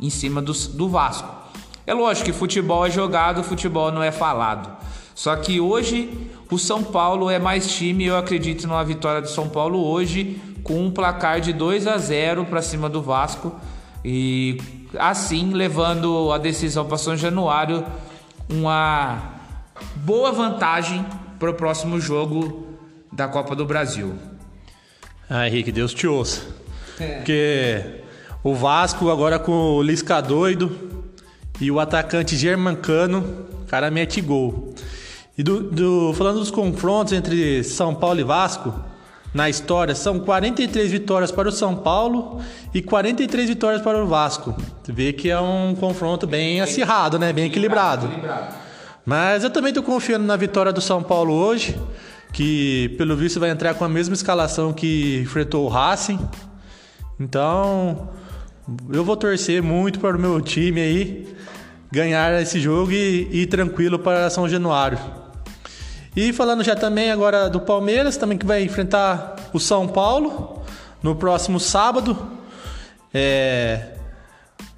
em 0.01 0.09
cima 0.11 0.41
do, 0.41 0.53
do 0.53 0.89
Vasco. 0.89 1.29
É 1.85 1.93
lógico 1.93 2.27
que 2.27 2.33
futebol 2.33 2.87
é 2.87 2.91
jogado, 2.91 3.43
futebol 3.43 3.91
não 3.91 4.01
é 4.01 4.13
falado. 4.13 4.71
Só 5.13 5.35
que 5.35 5.61
hoje 5.61 6.31
o 6.49 6.57
São 6.57 6.85
Paulo 6.85 7.29
é 7.29 7.41
mais 7.41 7.75
time, 7.75 8.05
eu 8.05 8.17
acredito 8.17 8.69
numa 8.69 8.85
vitória 8.85 9.21
do 9.21 9.29
São 9.29 9.49
Paulo 9.49 9.85
hoje 9.85 10.41
com 10.63 10.87
um 10.87 10.93
placar 10.93 11.41
de 11.41 11.53
2 11.53 11.89
a 11.89 11.99
0 11.99 12.45
para 12.45 12.63
cima 12.63 12.89
do 12.89 13.03
Vasco 13.03 13.53
e 14.05 14.57
assim 14.97 15.53
levando 15.53 16.31
a 16.31 16.39
decisão 16.39 16.87
para 16.87 16.97
São 16.97 17.17
Januário 17.17 17.85
uma 18.49 19.33
boa 19.97 20.31
vantagem 20.31 21.05
para 21.45 21.51
o 21.51 21.55
próximo 21.55 22.01
jogo 22.01 22.69
da 23.13 23.29
Copa 23.29 23.55
do 23.55 23.67
Brasil. 23.67 24.15
Ah, 25.29 25.47
Henrique, 25.47 25.71
Deus 25.71 25.93
te 25.93 26.07
ouça. 26.07 26.41
É. 26.99 27.17
Porque 27.17 27.85
o 28.43 28.55
Vasco 28.55 29.11
agora 29.11 29.39
com 29.39 29.53
o 29.53 29.83
Lisca 29.83 30.23
doido 30.23 30.75
e 31.61 31.71
o 31.71 31.79
atacante 31.79 32.35
Germancano, 32.35 33.47
cara 33.69 33.91
mete 33.91 34.23
gol. 34.23 34.75
E 35.37 35.43
do, 35.43 35.71
do, 35.71 36.15
falando 36.15 36.39
dos 36.39 36.51
confrontos 36.51 37.13
entre 37.13 37.63
São 37.63 37.95
Paulo 37.95 38.21
e 38.21 38.25
Vasco, 38.25 38.73
na 39.35 39.51
história, 39.51 39.95
são 39.95 40.21
43 40.21 40.91
vitórias 40.91 41.31
para 41.31 41.51
o 41.51 41.53
São 41.53 41.77
Paulo 41.77 42.41
e 42.73 42.81
43 42.81 43.51
vitórias 43.51 43.83
para 43.83 44.03
o 44.03 44.07
Vasco. 44.07 44.57
Você 44.83 44.93
vê 44.93 45.13
que 45.13 45.29
é 45.29 45.39
um 45.39 45.75
confronto 45.75 46.27
bem 46.27 46.63
acirrado, 46.63 47.19
né? 47.19 47.35
Bem 47.35 47.49
equilibrado. 47.49 48.07
equilibrado. 48.07 48.64
Mas 49.05 49.45
eu 49.45 49.51
também 49.51 49.71
estou 49.71 49.83
confiando 49.83 50.25
na 50.25 50.37
vitória 50.37 50.73
do 50.73 50.81
São 50.81 51.03
Paulo 51.03 51.35
hoje, 51.35 51.79
que 52.33 52.95
pelo 52.97 53.17
visto 53.17 53.39
vai 53.39 53.51
entrar 53.51 53.75
com 53.75 53.85
a 53.85 53.89
mesma 53.89 54.15
escalação 54.15 54.73
que 54.73 55.21
enfrentou 55.23 55.67
o 55.67 55.69
Racing. 55.69 56.19
Então, 57.21 58.11
eu 58.93 59.05
vou 59.05 59.17
torcer 59.17 59.63
muito 59.63 60.01
para 60.01 60.17
o 60.17 60.21
meu 60.21 60.41
time 60.41 60.81
aí 60.81 61.35
ganhar 61.93 62.41
esse 62.41 62.59
jogo 62.59 62.91
e 62.93 63.29
ir 63.31 63.47
tranquilo 63.47 63.99
para 63.99 64.29
São 64.31 64.49
Januário. 64.49 64.99
E 66.17 66.33
falando 66.33 66.65
já 66.65 66.75
também 66.75 67.11
agora 67.11 67.49
do 67.49 67.61
Palmeiras, 67.61 68.17
também 68.17 68.39
que 68.39 68.47
vai 68.47 68.63
enfrentar 68.63 69.37
o 69.53 69.61
São 69.61 69.87
Paulo 69.87 70.63
no 71.03 71.15
próximo 71.15 71.61
sábado. 71.61 72.17
É, 73.13 73.95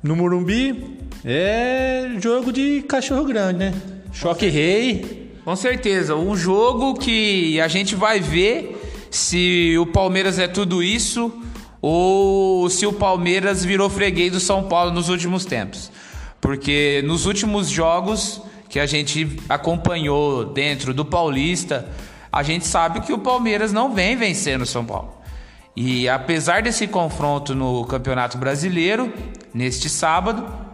no 0.03 0.17
Morumbi. 0.17 0.99
É 1.25 2.09
jogo 2.21 2.53
de 2.53 2.83
cachorro 2.83 3.25
grande, 3.25 3.59
né? 3.59 3.96
Choque 4.19 4.49
Rei. 4.49 5.31
Com 5.45 5.55
certeza. 5.55 6.17
Um 6.17 6.35
jogo 6.35 6.95
que 6.95 7.61
a 7.61 7.69
gente 7.69 7.95
vai 7.95 8.19
ver 8.19 9.07
se 9.11 9.77
o 9.79 9.85
Palmeiras 9.85 10.39
é 10.39 10.49
tudo 10.49 10.83
isso 10.83 11.31
ou 11.83 12.71
se 12.71 12.87
o 12.87 12.95
Palmeiras 12.95 13.63
virou 13.63 13.91
freguês 13.91 14.33
do 14.33 14.41
São 14.41 14.63
Paulo 14.65 14.91
nos 14.91 15.11
últimos 15.11 15.45
tempos. 15.45 15.93
Porque 16.41 17.03
nos 17.05 17.27
últimos 17.27 17.69
jogos 17.69 18.41
que 18.71 18.81
a 18.81 18.87
gente 18.87 19.39
acompanhou 19.51 20.47
dentro 20.47 20.95
do 20.95 21.05
Paulista, 21.05 21.87
a 22.33 22.43
gente 22.43 22.67
sabe 22.67 23.03
que 23.03 23.13
o 23.13 23.19
Palmeiras 23.19 23.71
não 23.71 23.95
vem 23.95 24.17
vencendo 24.17 24.63
o 24.63 24.67
São 24.67 24.85
Paulo. 24.85 25.13
E 25.77 26.09
apesar 26.09 26.63
desse 26.63 26.87
confronto 26.87 27.55
no 27.55 27.85
Campeonato 27.85 28.39
Brasileiro, 28.39 29.13
neste 29.53 29.91
sábado, 29.91 30.66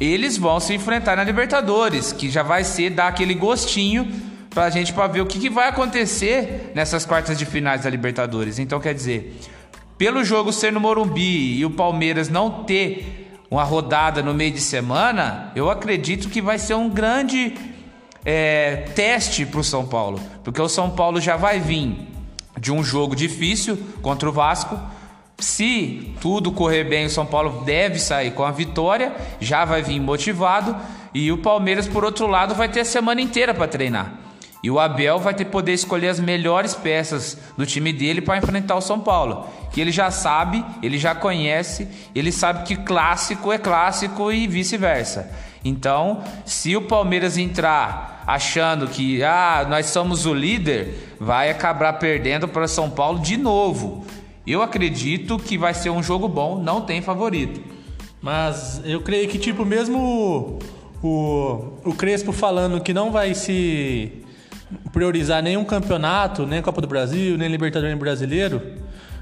eles 0.00 0.36
vão 0.36 0.58
se 0.58 0.74
enfrentar 0.74 1.16
na 1.16 1.24
Libertadores, 1.24 2.12
que 2.12 2.28
já 2.28 2.42
vai 2.42 2.64
ser 2.64 2.90
dar 2.90 3.08
aquele 3.08 3.34
gostinho 3.34 4.10
pra 4.50 4.70
gente 4.70 4.92
para 4.92 5.06
ver 5.06 5.20
o 5.20 5.26
que, 5.26 5.38
que 5.38 5.50
vai 5.50 5.68
acontecer 5.68 6.72
nessas 6.74 7.04
quartas 7.04 7.38
de 7.38 7.44
finais 7.44 7.82
da 7.82 7.90
Libertadores. 7.90 8.58
Então 8.58 8.80
quer 8.80 8.94
dizer, 8.94 9.38
pelo 9.98 10.24
jogo 10.24 10.52
ser 10.52 10.72
no 10.72 10.80
Morumbi 10.80 11.58
e 11.58 11.64
o 11.64 11.70
Palmeiras 11.70 12.28
não 12.28 12.64
ter 12.64 13.38
uma 13.50 13.64
rodada 13.64 14.22
no 14.22 14.34
meio 14.34 14.52
de 14.52 14.60
semana, 14.60 15.52
eu 15.54 15.70
acredito 15.70 16.28
que 16.28 16.40
vai 16.40 16.58
ser 16.58 16.74
um 16.74 16.88
grande 16.88 17.54
é, 18.24 18.88
teste 18.94 19.46
para 19.46 19.60
o 19.60 19.64
São 19.64 19.86
Paulo, 19.86 20.20
porque 20.42 20.60
o 20.60 20.68
São 20.68 20.90
Paulo 20.90 21.20
já 21.20 21.36
vai 21.36 21.60
vir 21.60 22.08
de 22.58 22.72
um 22.72 22.82
jogo 22.82 23.14
difícil 23.14 23.78
contra 24.02 24.28
o 24.28 24.32
Vasco. 24.32 24.78
Se 25.44 26.14
tudo 26.22 26.50
correr 26.50 26.84
bem, 26.84 27.04
o 27.04 27.10
São 27.10 27.26
Paulo 27.26 27.64
deve 27.66 27.98
sair 27.98 28.30
com 28.30 28.44
a 28.44 28.50
vitória, 28.50 29.14
já 29.38 29.66
vai 29.66 29.82
vir 29.82 30.00
motivado. 30.00 30.74
E 31.12 31.30
o 31.30 31.36
Palmeiras, 31.36 31.86
por 31.86 32.02
outro 32.02 32.26
lado, 32.26 32.54
vai 32.54 32.66
ter 32.66 32.80
a 32.80 32.84
semana 32.84 33.20
inteira 33.20 33.52
para 33.52 33.68
treinar. 33.68 34.14
E 34.62 34.70
o 34.70 34.80
Abel 34.80 35.18
vai 35.18 35.34
ter 35.34 35.44
poder 35.44 35.74
escolher 35.74 36.08
as 36.08 36.18
melhores 36.18 36.74
peças 36.74 37.36
do 37.58 37.66
time 37.66 37.92
dele 37.92 38.22
para 38.22 38.38
enfrentar 38.38 38.74
o 38.74 38.80
São 38.80 38.98
Paulo. 38.98 39.46
Que 39.70 39.82
ele 39.82 39.92
já 39.92 40.10
sabe, 40.10 40.64
ele 40.82 40.96
já 40.96 41.14
conhece, 41.14 41.86
ele 42.14 42.32
sabe 42.32 42.64
que 42.64 42.74
clássico 42.76 43.52
é 43.52 43.58
clássico 43.58 44.32
e 44.32 44.46
vice-versa. 44.46 45.30
Então, 45.62 46.24
se 46.46 46.74
o 46.74 46.82
Palmeiras 46.82 47.36
entrar 47.36 48.24
achando 48.26 48.88
que 48.88 49.22
ah, 49.22 49.66
nós 49.68 49.86
somos 49.86 50.24
o 50.24 50.32
líder, 50.32 51.16
vai 51.20 51.50
acabar 51.50 51.92
perdendo 51.94 52.48
para 52.48 52.66
São 52.66 52.88
Paulo 52.88 53.18
de 53.18 53.36
novo. 53.36 54.06
Eu 54.46 54.62
acredito 54.62 55.38
que 55.38 55.56
vai 55.56 55.72
ser 55.72 55.90
um 55.90 56.02
jogo 56.02 56.28
bom, 56.28 56.58
não 56.58 56.82
tem 56.82 57.00
favorito. 57.00 57.60
Mas 58.20 58.80
eu 58.84 59.00
creio 59.00 59.28
que, 59.28 59.38
tipo, 59.38 59.64
mesmo 59.64 60.58
o, 61.02 61.72
o 61.84 61.94
Crespo 61.94 62.32
falando 62.32 62.80
que 62.80 62.92
não 62.92 63.10
vai 63.10 63.34
se 63.34 64.24
priorizar 64.92 65.42
nenhum 65.42 65.64
campeonato, 65.64 66.46
nem 66.46 66.62
Copa 66.62 66.80
do 66.80 66.86
Brasil, 66.86 67.36
nem 67.36 67.48
Libertadores 67.48 67.98
Brasileiro, 67.98 68.60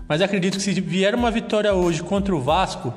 mas 0.08 0.20
acredito 0.20 0.56
que 0.56 0.62
se 0.62 0.72
vier 0.80 1.14
uma 1.14 1.30
vitória 1.30 1.72
hoje 1.72 2.02
contra 2.02 2.34
o 2.34 2.40
Vasco, 2.40 2.92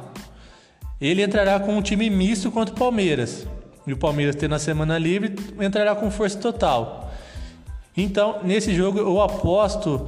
ele 0.99 1.23
entrará 1.23 1.59
com 1.59 1.77
um 1.77 1.81
time 1.81 2.09
misto 2.09 2.51
contra 2.51 2.73
o 2.73 2.77
Palmeiras. 2.77 3.47
E 3.85 3.93
o 3.93 3.97
Palmeiras 3.97 4.35
tendo 4.35 4.55
a 4.55 4.59
semana 4.59 4.97
livre, 4.97 5.35
entrará 5.59 5.95
com 5.95 6.09
força 6.09 6.37
total. 6.39 7.11
Então, 7.95 8.39
nesse 8.43 8.73
jogo 8.73 8.99
eu 8.99 9.21
aposto 9.21 10.07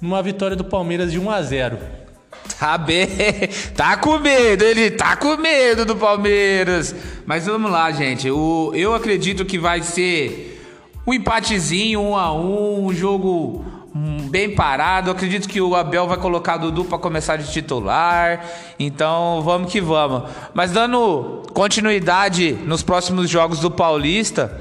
numa 0.00 0.22
vitória 0.22 0.56
do 0.56 0.64
Palmeiras 0.64 1.12
de 1.12 1.18
1 1.18 1.30
a 1.30 1.42
0. 1.42 1.78
Tá 2.58 2.76
bem, 2.78 3.08
tá 3.74 3.96
com 3.96 4.18
medo, 4.18 4.64
ele 4.64 4.90
tá 4.90 5.16
com 5.16 5.36
medo 5.36 5.84
do 5.84 5.96
Palmeiras. 5.96 6.94
Mas 7.26 7.46
vamos 7.46 7.70
lá, 7.70 7.90
gente. 7.90 8.30
O, 8.30 8.72
eu 8.74 8.94
acredito 8.94 9.44
que 9.44 9.58
vai 9.58 9.82
ser 9.82 10.62
um 11.06 11.12
empatezinho, 11.12 12.00
um 12.00 12.16
a 12.16 12.32
um, 12.32 12.86
um 12.86 12.94
jogo 12.94 13.64
bem 14.30 14.54
parado. 14.54 15.08
Eu 15.08 15.12
acredito 15.12 15.48
que 15.48 15.60
o 15.60 15.74
Abel 15.74 16.06
vai 16.06 16.16
colocar 16.16 16.56
Dudu 16.56 16.84
para 16.84 16.98
começar 16.98 17.36
de 17.36 17.50
titular. 17.50 18.44
Então 18.78 19.42
vamos 19.42 19.70
que 19.70 19.80
vamos. 19.80 20.30
Mas 20.54 20.70
dando 20.70 21.42
continuidade 21.52 22.52
nos 22.52 22.82
próximos 22.82 23.28
jogos 23.28 23.58
do 23.58 23.70
Paulista, 23.70 24.60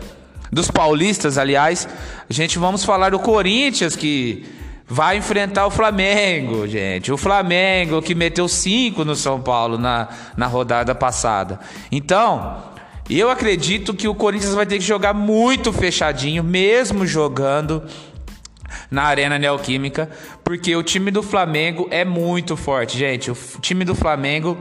dos 0.52 0.72
paulistas, 0.72 1.38
aliás, 1.38 1.88
a 2.28 2.34
gente 2.34 2.58
vamos 2.58 2.84
falar 2.84 3.12
do 3.12 3.20
Corinthians 3.20 3.96
que 3.96 4.59
vai 4.90 5.18
enfrentar 5.18 5.68
o 5.68 5.72
Flamengo, 5.72 6.68
gente. 6.68 7.12
O 7.12 7.18
Flamengo 7.18 8.02
que 8.02 8.16
meteu 8.16 8.48
5 8.48 9.06
no 9.06 9.16
São 9.16 9.40
Paulo 9.40 9.78
na, 9.78 10.10
na 10.36 10.48
rodada 10.48 10.96
passada. 10.96 11.60
Então, 11.92 12.64
eu 13.08 13.30
acredito 13.30 13.94
que 13.94 14.08
o 14.08 14.16
Corinthians 14.16 14.56
vai 14.56 14.66
ter 14.66 14.80
que 14.80 14.84
jogar 14.84 15.14
muito 15.14 15.72
fechadinho, 15.72 16.44
mesmo 16.44 17.06
jogando 17.06 17.84
na 18.90 19.04
Arena 19.04 19.38
Neoquímica, 19.38 20.10
porque 20.44 20.76
o 20.76 20.82
time 20.82 21.12
do 21.12 21.22
Flamengo 21.22 21.88
é 21.92 22.04
muito 22.04 22.58
forte, 22.58 22.98
gente. 22.98 23.30
O 23.30 23.38
time 23.62 23.86
do 23.86 23.94
Flamengo, 23.94 24.58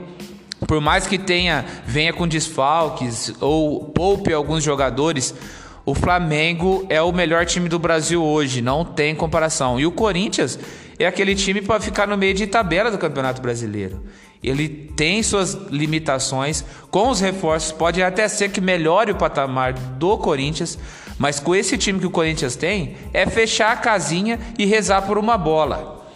por 0.67 0.79
mais 0.79 1.07
que 1.07 1.17
tenha 1.17 1.65
venha 1.85 2.13
com 2.13 2.27
desfalques 2.27 3.33
ou 3.39 3.85
poupe 3.85 4.31
alguns 4.31 4.63
jogadores, 4.63 5.33
o 5.89 5.95
Flamengo 5.95 6.85
é 6.87 7.01
o 7.01 7.11
melhor 7.11 7.47
time 7.47 7.67
do 7.67 7.79
Brasil 7.79 8.23
hoje, 8.23 8.61
não 8.61 8.85
tem 8.85 9.15
comparação. 9.15 9.79
E 9.79 9.87
o 9.87 9.91
Corinthians 9.91 10.59
é 10.99 11.07
aquele 11.07 11.33
time 11.33 11.63
para 11.63 11.81
ficar 11.81 12.07
no 12.07 12.15
meio 12.15 12.35
de 12.35 12.45
tabela 12.45 12.91
do 12.91 12.97
Campeonato 12.99 13.41
Brasileiro. 13.41 14.03
Ele 14.43 14.69
tem 14.69 15.23
suas 15.23 15.55
limitações, 15.71 16.63
com 16.91 17.09
os 17.09 17.19
reforços 17.19 17.71
pode 17.71 18.03
até 18.03 18.27
ser 18.27 18.49
que 18.49 18.61
melhore 18.61 19.11
o 19.11 19.15
patamar 19.15 19.73
do 19.73 20.15
Corinthians, 20.19 20.77
mas 21.17 21.39
com 21.39 21.55
esse 21.55 21.75
time 21.75 21.99
que 21.99 22.05
o 22.05 22.11
Corinthians 22.11 22.55
tem, 22.55 22.95
é 23.11 23.25
fechar 23.25 23.71
a 23.71 23.77
casinha 23.77 24.39
e 24.59 24.65
rezar 24.65 25.01
por 25.01 25.17
uma 25.17 25.39
bola. 25.39 26.07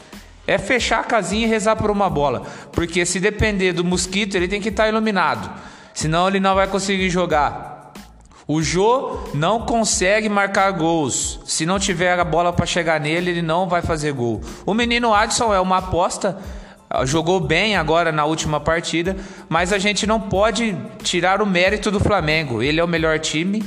É 0.46 0.60
fechar 0.60 1.00
a 1.00 1.04
casinha 1.04 1.48
e 1.48 1.50
rezar 1.50 1.78
por 1.78 1.90
uma 1.90 2.12
bola. 2.12 2.44
Porque 2.72 3.08
se 3.08 3.20
depender 3.20 3.74
do 3.74 3.84
mosquito, 3.84 4.36
ele 4.36 4.48
tem 4.48 4.62
que 4.62 4.70
estar 4.70 4.88
iluminado. 4.88 5.50
Senão 5.96 6.28
ele 6.28 6.40
não 6.40 6.54
vai 6.54 6.68
conseguir 6.68 7.10
jogar. 7.10 7.74
O 8.48 8.62
Jô 8.62 9.20
não 9.34 9.62
consegue 9.62 10.28
marcar 10.28 10.72
gols. 10.72 11.40
Se 11.46 11.66
não 11.66 11.80
tiver 11.80 12.20
a 12.20 12.24
bola 12.26 12.52
para 12.52 12.66
chegar 12.66 13.00
nele, 13.00 13.32
ele 13.32 13.42
não 13.42 13.70
vai 13.70 13.82
fazer 13.82 14.12
gol. 14.12 14.42
O 14.66 14.74
menino 14.74 15.14
Adson 15.14 15.54
é 15.54 15.60
uma 15.60 15.78
aposta. 15.78 16.38
Jogou 17.06 17.40
bem 17.40 17.76
agora 17.76 18.12
na 18.12 18.26
última 18.26 18.60
partida, 18.60 19.16
mas 19.50 19.74
a 19.74 19.80
gente 19.80 20.06
não 20.06 20.20
pode 20.20 20.78
tirar 21.02 21.42
o 21.42 21.46
mérito 21.46 21.90
do 21.90 22.00
Flamengo. 22.00 22.62
Ele 22.62 22.80
é 22.80 22.84
o 22.84 22.88
melhor 22.88 23.18
time 23.18 23.64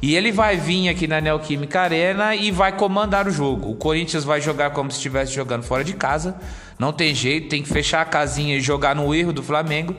e 0.00 0.14
ele 0.14 0.30
vai 0.30 0.56
vir 0.56 0.88
aqui 0.88 1.06
na 1.06 1.20
Neoquímica 1.20 1.80
Arena 1.80 2.34
e 2.34 2.50
vai 2.50 2.72
comandar 2.72 3.26
o 3.26 3.30
jogo. 3.30 3.70
O 3.70 3.74
Corinthians 3.74 4.24
vai 4.24 4.40
jogar 4.40 4.70
como 4.70 4.90
se 4.90 4.98
estivesse 4.98 5.34
jogando 5.34 5.64
fora 5.64 5.82
de 5.82 5.94
casa. 5.94 6.36
Não 6.78 6.92
tem 6.92 7.14
jeito, 7.14 7.48
tem 7.48 7.62
que 7.62 7.68
fechar 7.68 8.02
a 8.02 8.04
casinha 8.04 8.56
e 8.56 8.60
jogar 8.60 8.94
no 8.94 9.14
erro 9.14 9.32
do 9.32 9.42
Flamengo. 9.42 9.96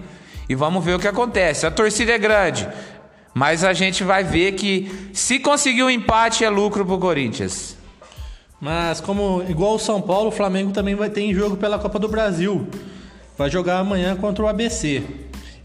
E 0.48 0.56
vamos 0.56 0.84
ver 0.84 0.96
o 0.96 1.00
que 1.00 1.08
acontece. 1.08 1.66
A 1.66 1.72
torcida 1.72 2.14
é 2.14 2.18
grande, 2.18 2.68
mas 3.38 3.64
a 3.64 3.72
gente 3.72 4.04
vai 4.04 4.24
ver 4.24 4.54
que 4.54 4.90
se 5.14 5.38
conseguir 5.38 5.84
um 5.84 5.92
empate 5.92 6.44
é 6.44 6.50
lucro 6.50 6.84
pro 6.84 6.98
Corinthians. 6.98 7.78
Mas 8.60 9.00
como 9.00 9.44
igual 9.48 9.76
o 9.76 9.80
São 9.80 10.02
Paulo, 10.02 10.30
o 10.30 10.32
Flamengo 10.32 10.72
também 10.72 10.96
vai 10.96 11.08
ter 11.08 11.22
em 11.22 11.36
jogo 11.36 11.56
pela 11.56 11.78
Copa 11.78 12.00
do 12.00 12.08
Brasil. 12.08 12.68
Vai 13.38 13.48
jogar 13.52 13.78
amanhã 13.78 14.16
contra 14.16 14.44
o 14.44 14.48
ABC. 14.48 15.04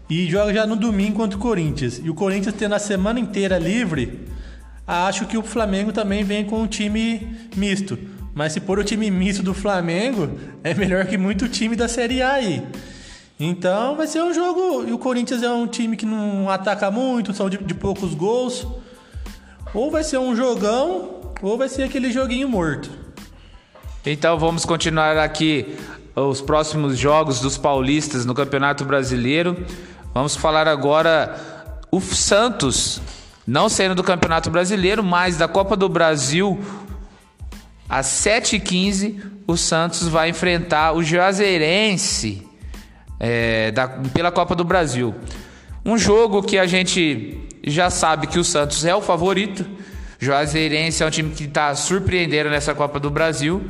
E 0.07 0.29
joga 0.29 0.53
já 0.53 0.67
no 0.67 0.75
domingo 0.75 1.15
contra 1.15 1.35
o 1.35 1.41
Corinthians. 1.41 1.99
E 2.03 2.11
o 2.11 2.13
Corinthians 2.13 2.53
tendo 2.55 2.75
a 2.75 2.79
semana 2.79 3.19
inteira 3.19 3.57
livre, 3.57 4.19
acho 4.85 5.25
que 5.25 5.35
o 5.35 5.41
Flamengo 5.41 5.91
também 5.91 6.23
vem 6.23 6.45
com 6.45 6.61
um 6.61 6.67
time 6.67 7.27
misto. 7.55 7.97
Mas 8.35 8.53
se 8.53 8.59
for 8.59 8.77
o 8.77 8.83
time 8.83 9.09
misto 9.09 9.41
do 9.41 9.55
Flamengo, 9.55 10.29
é 10.63 10.75
melhor 10.75 11.07
que 11.07 11.17
muito 11.17 11.47
time 11.47 11.75
da 11.75 11.87
Série 11.87 12.21
A 12.21 12.33
aí. 12.33 12.61
Então 13.39 13.95
vai 13.95 14.07
ser 14.07 14.23
um 14.23 14.33
jogo. 14.33 14.87
E 14.87 14.93
o 14.93 14.97
Corinthians 14.97 15.41
é 15.43 15.49
um 15.49 15.67
time 15.67 15.97
que 15.97 16.05
não 16.05 16.49
ataca 16.49 16.89
muito, 16.91 17.33
são 17.33 17.49
de, 17.49 17.57
de 17.57 17.73
poucos 17.73 18.13
gols. 18.13 18.65
Ou 19.73 19.89
vai 19.89 20.03
ser 20.03 20.19
um 20.19 20.35
jogão, 20.35 21.33
ou 21.41 21.57
vai 21.57 21.67
ser 21.67 21.83
aquele 21.83 22.11
joguinho 22.11 22.47
morto. 22.47 22.89
Então 24.05 24.37
vamos 24.37 24.65
continuar 24.65 25.17
aqui 25.17 25.75
os 26.15 26.41
próximos 26.41 26.97
jogos 26.97 27.39
dos 27.39 27.57
paulistas 27.57 28.25
no 28.25 28.35
Campeonato 28.35 28.85
Brasileiro. 28.85 29.65
Vamos 30.13 30.35
falar 30.35 30.67
agora 30.67 31.35
o 31.89 31.99
Santos, 31.99 33.01
não 33.47 33.67
sendo 33.67 33.95
do 33.95 34.03
Campeonato 34.03 34.51
Brasileiro, 34.51 35.03
mas 35.03 35.37
da 35.37 35.47
Copa 35.47 35.75
do 35.75 35.89
Brasil. 35.89 36.59
Às 37.89 38.05
7h15, 38.07 39.21
o 39.47 39.57
Santos 39.57 40.07
vai 40.07 40.29
enfrentar 40.29 40.93
o 40.93 41.03
Juazeirense 41.03 42.47
é, 43.23 43.71
da, 43.71 43.87
pela 43.87 44.33
Copa 44.33 44.53
do 44.53 44.65
Brasil. 44.65 45.15
Um 45.85 45.97
jogo 45.97 46.43
que 46.43 46.57
a 46.59 46.65
gente 46.65 47.39
já 47.65 47.89
sabe 47.89 48.27
que 48.27 48.37
o 48.37 48.43
Santos 48.43 48.83
é 48.83 48.93
o 48.93 49.01
favorito. 49.01 49.65
Juazeirense 50.19 51.03
é 51.03 51.05
um 51.05 51.09
time 51.09 51.29
que 51.29 51.45
está 51.45 51.73
surpreendendo 51.73 52.49
nessa 52.49 52.75
Copa 52.75 52.99
do 52.99 53.09
Brasil. 53.09 53.63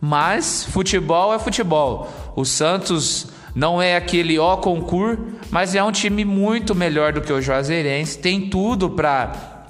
Mas 0.00 0.64
futebol 0.64 1.34
é 1.34 1.38
futebol. 1.38 2.10
O 2.34 2.46
Santos 2.46 3.28
não 3.54 3.82
é 3.82 3.96
aquele 3.96 4.38
ó 4.38 4.56
concurso, 4.56 5.22
mas 5.50 5.74
é 5.74 5.82
um 5.82 5.92
time 5.92 6.24
muito 6.24 6.74
melhor 6.74 7.12
do 7.12 7.20
que 7.20 7.32
o 7.32 7.42
Juazeirense. 7.42 8.18
Tem 8.18 8.48
tudo 8.48 8.88
para 8.88 9.66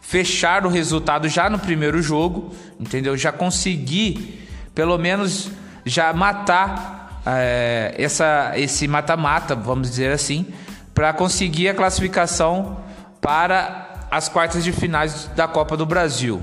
fechar 0.00 0.64
o 0.64 0.70
resultado 0.70 1.28
já 1.28 1.50
no 1.50 1.58
primeiro 1.58 2.00
jogo, 2.00 2.54
entendeu? 2.80 3.18
Já 3.18 3.32
conseguir, 3.32 4.48
pelo 4.74 4.96
menos, 4.96 5.50
já 5.84 6.12
matar 6.14 6.95
é, 7.26 7.94
essa, 7.98 8.52
esse 8.56 8.86
mata-mata, 8.86 9.54
vamos 9.54 9.90
dizer 9.90 10.12
assim, 10.12 10.46
para 10.94 11.12
conseguir 11.12 11.68
a 11.68 11.74
classificação 11.74 12.78
para 13.20 14.06
as 14.10 14.28
quartas 14.28 14.62
de 14.62 14.72
finais 14.72 15.28
da 15.34 15.48
Copa 15.48 15.76
do 15.76 15.84
Brasil. 15.84 16.40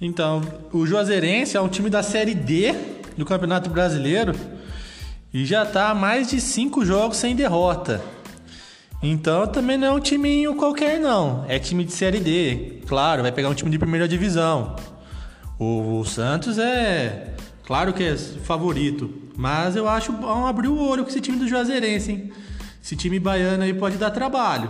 Então, 0.00 0.40
o 0.72 0.86
Juazeirense 0.86 1.56
é 1.56 1.60
um 1.60 1.68
time 1.68 1.90
da 1.90 2.02
Série 2.02 2.34
D 2.34 2.72
do 3.16 3.26
Campeonato 3.26 3.68
Brasileiro 3.68 4.32
e 5.34 5.44
já 5.44 5.64
está 5.64 5.90
há 5.90 5.94
mais 5.94 6.30
de 6.30 6.40
cinco 6.40 6.84
jogos 6.84 7.16
sem 7.16 7.34
derrota. 7.34 8.00
Então 9.02 9.46
também 9.46 9.76
não 9.76 9.88
é 9.88 9.90
um 9.92 10.00
timinho 10.00 10.54
qualquer 10.56 10.98
não, 10.98 11.44
é 11.48 11.58
time 11.58 11.84
de 11.84 11.92
Série 11.92 12.18
D. 12.20 12.80
Claro, 12.86 13.22
vai 13.22 13.30
pegar 13.30 13.48
um 13.48 13.54
time 13.54 13.70
de 13.70 13.78
primeira 13.78 14.08
divisão. 14.08 14.76
O, 15.58 16.00
o 16.00 16.04
Santos 16.04 16.58
é, 16.58 17.34
claro 17.68 17.92
que 17.92 18.02
é 18.02 18.16
favorito. 18.16 19.28
Mas 19.36 19.76
eu 19.76 19.88
acho 19.88 20.10
bom 20.10 20.46
abrir 20.46 20.66
o 20.66 20.80
olho 20.80 21.04
com 21.04 21.10
esse 21.10 21.20
time 21.20 21.38
do 21.38 21.46
Juazeirense, 21.46 22.10
hein? 22.10 22.32
Esse 22.82 22.96
time 22.96 23.20
baiano 23.20 23.62
aí 23.62 23.72
pode 23.72 23.98
dar 23.98 24.10
trabalho. 24.10 24.68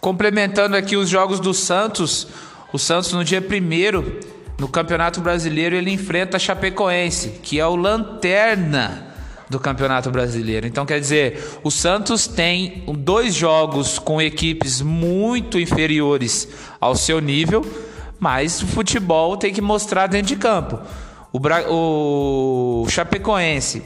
Complementando 0.00 0.74
aqui 0.74 0.96
os 0.96 1.08
jogos 1.08 1.38
do 1.38 1.54
Santos, 1.54 2.26
o 2.72 2.78
Santos 2.78 3.12
no 3.12 3.22
dia 3.22 3.40
1 3.40 4.58
no 4.58 4.66
Campeonato 4.66 5.20
Brasileiro 5.20 5.76
ele 5.76 5.90
enfrenta 5.90 6.36
a 6.36 6.40
Chapecoense, 6.40 7.40
que 7.42 7.60
é 7.60 7.66
o 7.66 7.76
lanterna 7.76 9.14
do 9.48 9.60
Campeonato 9.60 10.10
Brasileiro. 10.10 10.66
Então 10.66 10.86
quer 10.86 10.98
dizer, 10.98 11.60
o 11.62 11.70
Santos 11.70 12.26
tem 12.26 12.82
dois 12.98 13.34
jogos 13.34 13.98
com 13.98 14.20
equipes 14.20 14.80
muito 14.80 15.60
inferiores 15.60 16.48
ao 16.80 16.96
seu 16.96 17.20
nível, 17.20 17.64
mas 18.18 18.62
o 18.62 18.66
futebol 18.66 19.36
tem 19.36 19.52
que 19.52 19.60
mostrar 19.60 20.06
dentro 20.06 20.28
de 20.28 20.36
campo. 20.36 20.80
O, 21.34 21.40
Bra... 21.40 21.64
o 21.68 22.86
Chapecoense 22.88 23.82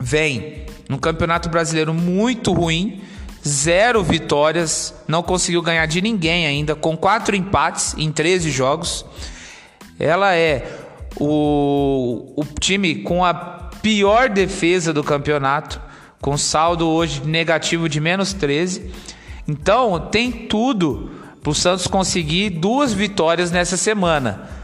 vem 0.00 0.64
num 0.88 0.96
Campeonato 0.96 1.50
Brasileiro 1.50 1.92
muito 1.92 2.50
ruim, 2.54 3.02
zero 3.46 4.02
vitórias, 4.02 4.94
não 5.06 5.22
conseguiu 5.22 5.60
ganhar 5.60 5.84
de 5.84 6.00
ninguém 6.00 6.46
ainda, 6.46 6.74
com 6.74 6.96
quatro 6.96 7.36
empates 7.36 7.94
em 7.98 8.10
13 8.10 8.50
jogos. 8.50 9.04
Ela 10.00 10.34
é 10.34 10.66
o, 11.20 12.32
o 12.34 12.44
time 12.58 13.02
com 13.02 13.22
a 13.22 13.34
pior 13.34 14.30
defesa 14.30 14.94
do 14.94 15.04
campeonato, 15.04 15.78
com 16.22 16.38
saldo 16.38 16.88
hoje 16.88 17.20
negativo 17.22 17.86
de 17.86 18.00
menos 18.00 18.32
13. 18.32 18.90
Então 19.46 20.08
tem 20.10 20.32
tudo 20.32 21.10
para 21.42 21.50
o 21.50 21.54
Santos 21.54 21.86
conseguir 21.86 22.48
duas 22.48 22.94
vitórias 22.94 23.50
nessa 23.50 23.76
semana. 23.76 24.55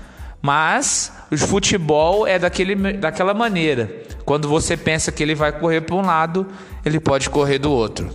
Mas 0.42 1.12
o 1.30 1.38
futebol 1.38 2.26
é 2.26 2.36
daquele, 2.36 2.74
daquela 2.94 3.32
maneira. 3.32 4.02
Quando 4.24 4.48
você 4.48 4.76
pensa 4.76 5.12
que 5.12 5.22
ele 5.22 5.36
vai 5.36 5.52
correr 5.52 5.82
para 5.82 5.94
um 5.94 6.02
lado, 6.02 6.48
ele 6.84 6.98
pode 6.98 7.30
correr 7.30 7.60
do 7.60 7.70
outro. 7.70 8.10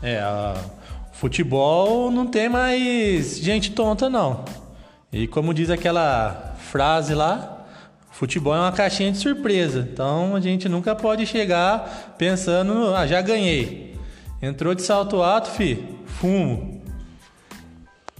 É, 0.00 0.20
a... 0.20 0.54
futebol 1.12 2.08
não 2.10 2.26
tem 2.26 2.48
mais 2.48 3.36
gente 3.38 3.72
tonta, 3.72 4.08
não. 4.08 4.44
E 5.12 5.26
como 5.26 5.52
diz 5.52 5.70
aquela 5.70 6.54
frase 6.58 7.14
lá, 7.14 7.66
futebol 8.10 8.54
é 8.54 8.60
uma 8.60 8.72
caixinha 8.72 9.10
de 9.10 9.18
surpresa. 9.18 9.88
Então 9.92 10.36
a 10.36 10.40
gente 10.40 10.68
nunca 10.68 10.94
pode 10.94 11.26
chegar 11.26 12.14
pensando, 12.16 12.94
ah, 12.94 13.06
já 13.08 13.20
ganhei. 13.20 13.98
Entrou 14.40 14.72
de 14.72 14.82
salto 14.82 15.20
alto, 15.20 15.50
fi, 15.50 15.84
fumo. 16.06 16.80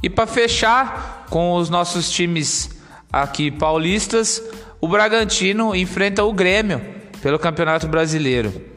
E 0.03 0.11
para 0.11 0.27
fechar 0.27 1.27
com 1.31 1.55
os 1.55 1.71
nossos 1.71 2.11
times 2.11 2.72
aqui 3.12 3.51
paulistas, 3.51 4.42
o 4.81 4.88
Bragantino 4.88 5.75
enfrenta 5.75 6.25
o 6.25 6.33
Grêmio 6.33 6.81
pelo 7.20 7.38
Campeonato 7.38 7.87
Brasileiro. 7.87 8.72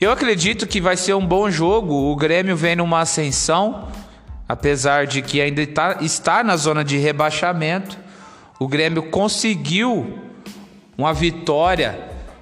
Eu 0.00 0.10
acredito 0.10 0.66
que 0.66 0.80
vai 0.80 0.96
ser 0.96 1.14
um 1.14 1.26
bom 1.26 1.50
jogo. 1.50 2.10
O 2.10 2.16
Grêmio 2.16 2.56
vem 2.56 2.76
numa 2.76 3.00
ascensão, 3.00 3.88
apesar 4.48 5.06
de 5.06 5.20
que 5.20 5.40
ainda 5.40 5.66
tá, 5.66 5.98
está 6.00 6.42
na 6.42 6.56
zona 6.56 6.84
de 6.84 6.96
rebaixamento. 6.96 7.98
O 8.58 8.68
Grêmio 8.68 9.04
conseguiu 9.04 10.18
uma 10.96 11.12
vitória 11.12 11.98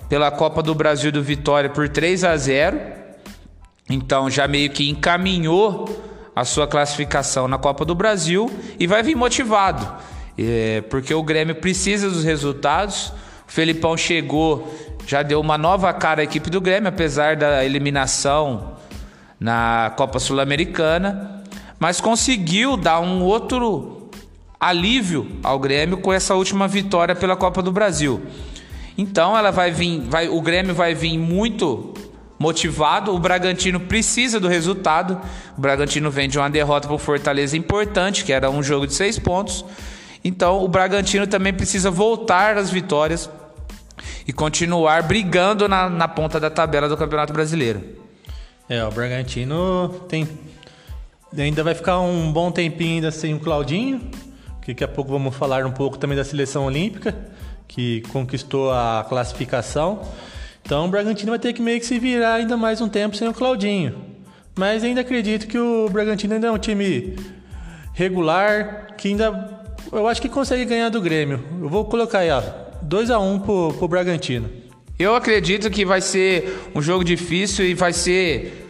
pela 0.09 0.31
Copa 0.31 0.63
do 0.63 0.75
Brasil 0.75 1.13
do 1.13 1.23
Vitória 1.23 1.71
por 1.71 1.89
3 1.89 2.25
a 2.25 2.37
0. 2.37 2.81
Então 3.91 4.31
já 4.31 4.47
meio 4.47 4.71
que 4.71 4.89
encaminhou 4.89 6.05
a 6.35 6.45
sua 6.45 6.67
classificação 6.69 7.49
na 7.49 7.59
Copa 7.59 7.85
do 7.85 7.95
Brasil 7.95 8.51
e 8.79 8.87
vai 8.87 9.03
vir 9.03 9.17
motivado, 9.17 9.85
é, 10.39 10.81
porque 10.83 11.13
o 11.13 11.23
Grêmio 11.23 11.55
precisa 11.55 12.09
dos 12.09 12.25
resultados. 12.25 13.13
O 13.49 13.51
Felipão 13.51 13.97
chegou, 13.97 14.73
já 15.07 15.23
deu 15.23 15.41
uma 15.41 15.59
nova 15.59 15.93
cara 15.93 16.21
à 16.21 16.25
equipe 16.25 16.51
do 16.51 16.61
Grêmio, 16.61 16.89
apesar 16.89 17.35
da 17.37 17.65
eliminação 17.65 18.77
na 19.41 19.93
Copa 19.97 20.19
Sul-Americana, 20.19 21.43
mas 21.79 22.01
conseguiu 22.01 22.77
dar 22.77 23.01
um 23.01 23.23
outro 23.23 24.11
alívio 24.61 25.29
ao 25.43 25.59
Grêmio 25.59 25.99
com 25.99 26.13
essa 26.13 26.35
última 26.35 26.67
vitória 26.67 27.15
pela 27.15 27.37
Copa 27.37 27.63
do 27.63 27.71
Brasil. 27.71 28.21
Então 28.97 29.37
ela 29.37 29.53
vai 29.53 29.71
vir, 29.71 30.01
vai, 30.01 30.29
o 30.29 30.41
Grêmio 30.43 30.75
vai 30.75 30.95
vir 30.95 31.17
muito 31.17 31.95
motivado. 32.39 33.15
O 33.15 33.19
Bragantino 33.19 33.81
precisa 33.81 34.41
do 34.41 34.49
resultado. 34.49 35.21
O 35.57 35.61
Bragantino 35.61 36.11
vem 36.11 36.29
de 36.29 36.39
uma 36.39 36.51
derrota 36.51 36.89
para 36.89 36.95
o 36.95 36.99
Fortaleza 36.99 37.57
importante, 37.57 38.25
que 38.25 38.33
era 38.33 38.51
um 38.51 38.63
jogo 38.63 38.87
de 38.87 38.95
seis 38.95 39.19
pontos. 39.19 39.65
Então 40.25 40.63
o 40.63 40.69
Bragantino 40.69 41.27
também 41.27 41.53
precisa 41.53 41.91
voltar 41.91 42.57
às 42.57 42.71
vitórias 42.71 43.31
e 44.27 44.33
continuar 44.33 45.03
brigando 45.03 45.69
na, 45.69 45.89
na 45.89 46.09
ponta 46.09 46.39
da 46.39 46.51
tabela 46.51 46.89
do 46.89 46.97
Campeonato 46.97 47.33
Brasileiro. 47.33 47.83
É, 48.69 48.85
o 48.85 48.91
Bragantino 48.91 50.05
tem 50.09 50.29
ainda 51.37 51.63
vai 51.63 51.75
ficar 51.75 52.01
um 52.01 52.33
bom 52.33 52.51
tempinho 52.51 52.97
ainda 52.97 53.11
sem 53.11 53.35
o 53.35 53.41
Claudinho. 53.41 54.01
Que 54.63 54.73
daqui 54.73 54.85
a 54.85 54.89
pouco 54.89 55.11
vamos 55.11 55.35
falar 55.35 55.65
um 55.65 55.71
pouco 55.71 55.99
também 55.99 56.17
da 56.17 56.25
seleção 56.25 56.67
olímpica, 56.67 57.15
que 57.67 58.03
conquistou 58.13 58.71
a 58.71 59.05
classificação. 59.09 60.03
Então 60.63 60.85
o 60.85 60.89
Bragantino 60.89 61.33
vai 61.33 61.39
ter 61.39 61.55
que 61.55 61.63
meio 61.63 61.81
que 61.81 61.87
se 61.87 61.99
virar 61.99 62.35
ainda 62.35 62.57
mais 62.57 62.81
um 62.81 62.89
tempo 62.89 63.17
sem 63.17 63.27
o 63.27 63.33
Claudinho. 63.33 64.05
Mas 64.55 64.85
ainda 64.85 65.01
acredito 65.01 65.47
que 65.47 65.59
o 65.59 65.89
Bragantino 65.89 66.35
ainda 66.35 66.49
é 66.49 66.51
um 66.51 66.59
time 66.59 67.17
regular, 67.95 68.89
que 68.97 69.09
ainda 69.09 69.58
eu 69.93 70.07
acho 70.07 70.21
que 70.21 70.29
consegue 70.29 70.65
ganhar 70.65 70.89
do 70.89 71.01
Grêmio. 71.01 71.43
Eu 71.61 71.69
vou 71.69 71.85
colocar 71.85 72.21
aí, 72.21 72.31
ó, 72.31 72.43
2 72.83 73.11
a 73.11 73.19
1 73.19 73.33
um 73.33 73.39
pro, 73.39 73.75
pro 73.75 73.89
Bragantino. 73.89 74.51
Eu 74.99 75.15
acredito 75.15 75.71
que 75.71 75.85
vai 75.85 76.01
ser 76.01 76.71
um 76.75 76.83
jogo 76.83 77.05
difícil 77.05 77.65
e 77.65 77.75
vai 77.75 77.93
ser 77.93 78.69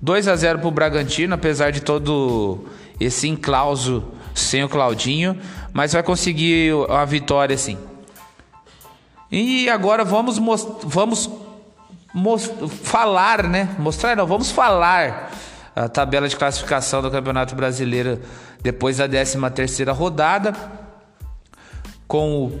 2 0.00 0.28
a 0.28 0.36
0 0.36 0.58
pro 0.60 0.70
Bragantino, 0.70 1.34
apesar 1.34 1.70
de 1.70 1.80
todo 1.80 2.64
esse 3.00 3.28
enclauso 3.28 4.04
sem 4.34 4.62
o 4.62 4.68
Claudinho, 4.68 5.38
mas 5.72 5.92
vai 5.92 6.02
conseguir 6.02 6.72
a 6.88 7.04
vitória 7.04 7.56
sim. 7.56 7.78
E 9.30 9.68
agora 9.68 10.04
vamos, 10.04 10.38
vamos 10.84 11.30
falar, 12.82 13.42
né? 13.44 13.74
Mostrar 13.78 14.16
não, 14.16 14.26
vamos 14.26 14.50
falar 14.50 15.32
a 15.74 15.88
tabela 15.88 16.28
de 16.28 16.36
classificação 16.36 17.02
do 17.02 17.10
Campeonato 17.10 17.54
Brasileiro 17.54 18.20
depois 18.62 18.98
da 18.98 19.08
13 19.08 19.38
terceira 19.54 19.92
rodada 19.92 20.54
com 22.06 22.44
o 22.44 22.60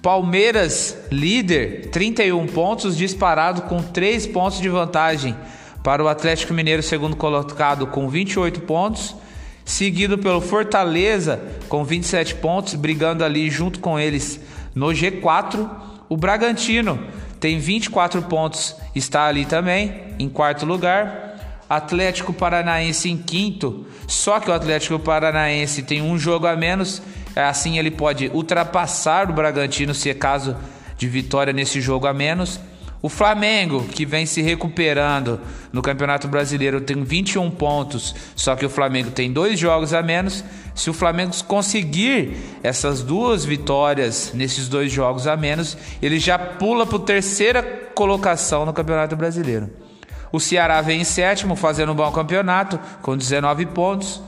Palmeiras 0.00 0.96
líder, 1.10 1.88
31 1.90 2.46
pontos, 2.46 2.96
disparado 2.96 3.62
com 3.62 3.82
3 3.82 4.28
pontos 4.28 4.60
de 4.60 4.68
vantagem 4.68 5.36
para 5.82 6.02
o 6.04 6.08
Atlético 6.08 6.54
Mineiro 6.54 6.82
segundo 6.82 7.16
colocado 7.16 7.86
com 7.88 8.08
28 8.08 8.60
pontos, 8.60 9.16
seguido 9.64 10.16
pelo 10.16 10.40
Fortaleza 10.40 11.40
com 11.68 11.84
27 11.84 12.36
pontos, 12.36 12.74
brigando 12.74 13.24
ali 13.24 13.50
junto 13.50 13.80
com 13.80 13.98
eles 13.98 14.40
no 14.74 14.88
G4 14.88 15.68
o 16.08 16.16
Bragantino 16.16 16.98
tem 17.40 17.58
24 17.58 18.22
pontos, 18.22 18.76
está 18.94 19.26
ali 19.26 19.44
também, 19.44 20.14
em 20.18 20.28
quarto 20.28 20.64
lugar. 20.64 21.25
Atlético 21.68 22.32
Paranaense 22.32 23.10
em 23.10 23.16
quinto, 23.16 23.86
só 24.06 24.38
que 24.38 24.50
o 24.50 24.54
Atlético 24.54 24.98
Paranaense 24.98 25.82
tem 25.82 26.00
um 26.00 26.18
jogo 26.18 26.46
a 26.46 26.54
menos, 26.54 27.02
assim 27.34 27.78
ele 27.78 27.90
pode 27.90 28.30
ultrapassar 28.32 29.28
o 29.30 29.34
Bragantino 29.34 29.94
se 29.94 30.08
é 30.08 30.14
caso 30.14 30.56
de 30.96 31.08
vitória 31.08 31.52
nesse 31.52 31.80
jogo 31.80 32.06
a 32.06 32.14
menos. 32.14 32.60
O 33.02 33.08
Flamengo, 33.08 33.84
que 33.84 34.06
vem 34.06 34.26
se 34.26 34.40
recuperando 34.40 35.38
no 35.72 35.82
Campeonato 35.82 36.26
Brasileiro, 36.26 36.80
tem 36.80 37.04
21 37.04 37.50
pontos, 37.50 38.14
só 38.34 38.56
que 38.56 38.64
o 38.64 38.70
Flamengo 38.70 39.10
tem 39.10 39.30
dois 39.30 39.58
jogos 39.58 39.92
a 39.92 40.02
menos. 40.02 40.42
Se 40.74 40.90
o 40.90 40.94
Flamengo 40.94 41.32
conseguir 41.44 42.36
essas 42.62 43.02
duas 43.02 43.44
vitórias 43.44 44.32
nesses 44.34 44.68
dois 44.68 44.90
jogos 44.90 45.26
a 45.26 45.36
menos, 45.36 45.76
ele 46.00 46.18
já 46.18 46.38
pula 46.38 46.86
para 46.86 46.96
a 46.96 47.00
terceira 47.00 47.62
colocação 47.94 48.66
no 48.66 48.72
Campeonato 48.72 49.14
Brasileiro. 49.14 49.85
O 50.32 50.40
Ceará 50.40 50.80
vem 50.80 51.00
em 51.00 51.04
sétimo, 51.04 51.56
fazendo 51.56 51.92
um 51.92 51.94
bom 51.94 52.10
campeonato, 52.10 52.78
com 53.02 53.16
19 53.16 53.66
pontos 53.66 54.22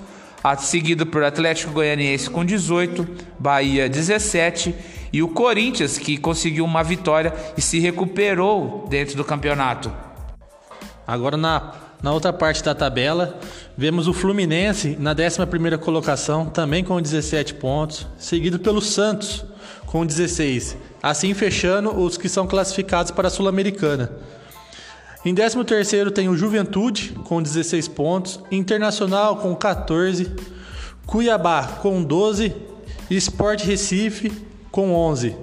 seguido 0.58 1.04
por 1.04 1.22
Atlético 1.22 1.72
Goianiense 1.72 2.30
com 2.30 2.44
18, 2.44 3.06
Bahia 3.38 3.88
17 3.88 4.74
e 5.12 5.22
o 5.22 5.28
Corinthians 5.28 5.98
que 5.98 6.16
conseguiu 6.16 6.64
uma 6.64 6.82
vitória 6.82 7.34
e 7.56 7.60
se 7.60 7.78
recuperou 7.78 8.86
dentro 8.88 9.16
do 9.16 9.24
campeonato. 9.24 9.92
Agora 11.06 11.36
na, 11.36 11.72
na 12.02 12.12
outra 12.12 12.32
parte 12.32 12.62
da 12.62 12.74
tabela, 12.74 13.38
vemos 13.76 14.06
o 14.06 14.12
Fluminense 14.12 14.96
na 14.98 15.14
11ª 15.14 15.78
colocação, 15.78 16.46
também 16.46 16.84
com 16.84 17.00
17 17.00 17.54
pontos, 17.54 18.06
seguido 18.18 18.58
pelo 18.58 18.80
Santos 18.80 19.44
com 19.86 20.04
16. 20.04 20.76
Assim 21.02 21.32
fechando 21.32 21.98
os 21.98 22.16
que 22.16 22.28
são 22.28 22.46
classificados 22.46 23.10
para 23.10 23.28
a 23.28 23.30
Sul-Americana. 23.30 24.12
Em 25.28 25.34
13º 25.34 26.10
tem 26.10 26.26
o 26.30 26.34
Juventude 26.38 27.14
com 27.24 27.42
16 27.42 27.86
pontos, 27.88 28.40
Internacional 28.50 29.36
com 29.36 29.54
14, 29.54 30.32
Cuiabá 31.04 31.64
com 31.82 32.02
12 32.02 32.56
e 33.10 33.16
Sport 33.16 33.62
Recife 33.62 34.32
com 34.70 34.94
11. 34.94 35.36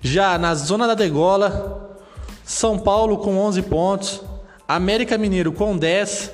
Já 0.00 0.38
na 0.38 0.54
zona 0.54 0.86
da 0.86 0.94
degola, 0.94 1.98
São 2.46 2.78
Paulo 2.78 3.18
com 3.18 3.36
11 3.36 3.60
pontos, 3.64 4.22
América 4.66 5.18
Mineiro 5.18 5.52
com 5.52 5.76
10, 5.76 6.32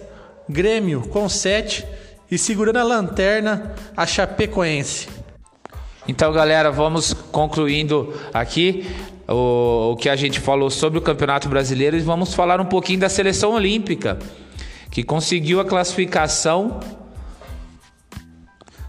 Grêmio 0.49 1.03
com 1.09 1.29
7 1.29 1.85
e 2.31 2.39
segurando 2.39 2.77
a 2.77 2.85
lanterna 2.85 3.75
a 3.97 4.07
Chapecoense. 4.07 5.09
Então, 6.07 6.33
galera, 6.33 6.71
vamos 6.71 7.13
concluindo 7.13 8.15
aqui 8.33 8.87
o, 9.33 9.93
o 9.93 9.97
que 9.97 10.09
a 10.09 10.17
gente 10.17 10.39
falou 10.39 10.71
sobre 10.71 10.99
o 10.99 11.03
Campeonato 11.03 11.49
Brasileiro 11.49 11.97
e 11.97 12.01
vamos 12.01 12.35
falar 12.35 12.61
um 12.61 12.65
pouquinho 12.65 13.01
da 13.01 13.09
seleção 13.09 13.53
olímpica, 13.53 14.19
que 14.91 15.03
conseguiu 15.03 15.61
a 15.61 15.65
classificação. 15.65 16.81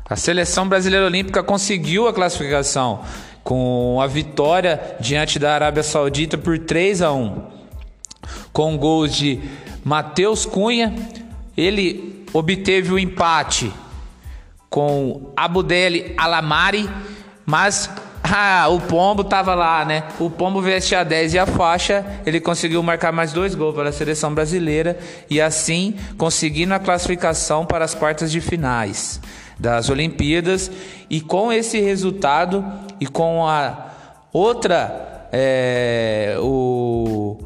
A 0.10 0.16
seleção 0.16 0.68
brasileira 0.68 1.06
olímpica 1.06 1.42
conseguiu 1.42 2.08
a 2.08 2.14
classificação 2.14 3.04
com 3.44 4.00
a 4.02 4.08
vitória 4.08 4.96
diante 5.00 5.40
da 5.40 5.54
Arábia 5.54 5.84
Saudita 5.84 6.38
por 6.38 6.60
3 6.60 7.02
a 7.02 7.12
1. 7.12 7.42
Com 8.52 8.78
gols 8.78 9.16
de 9.16 9.42
Matheus 9.84 10.46
Cunha, 10.46 10.94
ele 11.58 12.26
obteve 12.34 12.92
o 12.94 13.00
empate 13.00 13.72
com 14.70 15.32
Abudeli 15.36 16.14
Alamari, 16.18 16.90
mas 17.46 17.90
ah, 18.36 18.68
o 18.70 18.80
Pombo 18.80 19.24
tava 19.24 19.54
lá, 19.54 19.84
né? 19.84 20.04
O 20.20 20.30
Pombo 20.30 20.62
veste 20.62 20.96
a 20.96 21.04
10 21.04 21.34
e 21.34 21.40
a 21.40 21.46
faixa, 21.46 22.06
ele 22.26 22.40
conseguiu 22.40 22.82
marcar 22.82 23.12
mais 23.12 23.34
dois 23.34 23.54
gols 23.54 23.76
para 23.76 23.90
a 23.90 23.92
seleção 23.92 24.34
brasileira 24.34 24.98
e 25.30 25.42
assim 25.42 25.96
conseguindo 26.18 26.74
a 26.74 26.80
classificação 26.80 27.66
para 27.66 27.84
as 27.84 27.94
quartas 27.94 28.32
de 28.32 28.40
finais 28.40 29.20
das 29.60 29.90
Olimpíadas. 29.90 30.72
E 31.10 31.22
com 31.22 31.52
esse 31.52 31.80
resultado 31.80 32.66
e 33.00 33.06
com 33.06 33.46
a 33.46 33.92
outra, 34.32 35.28
é, 35.32 36.38
o 36.40 37.38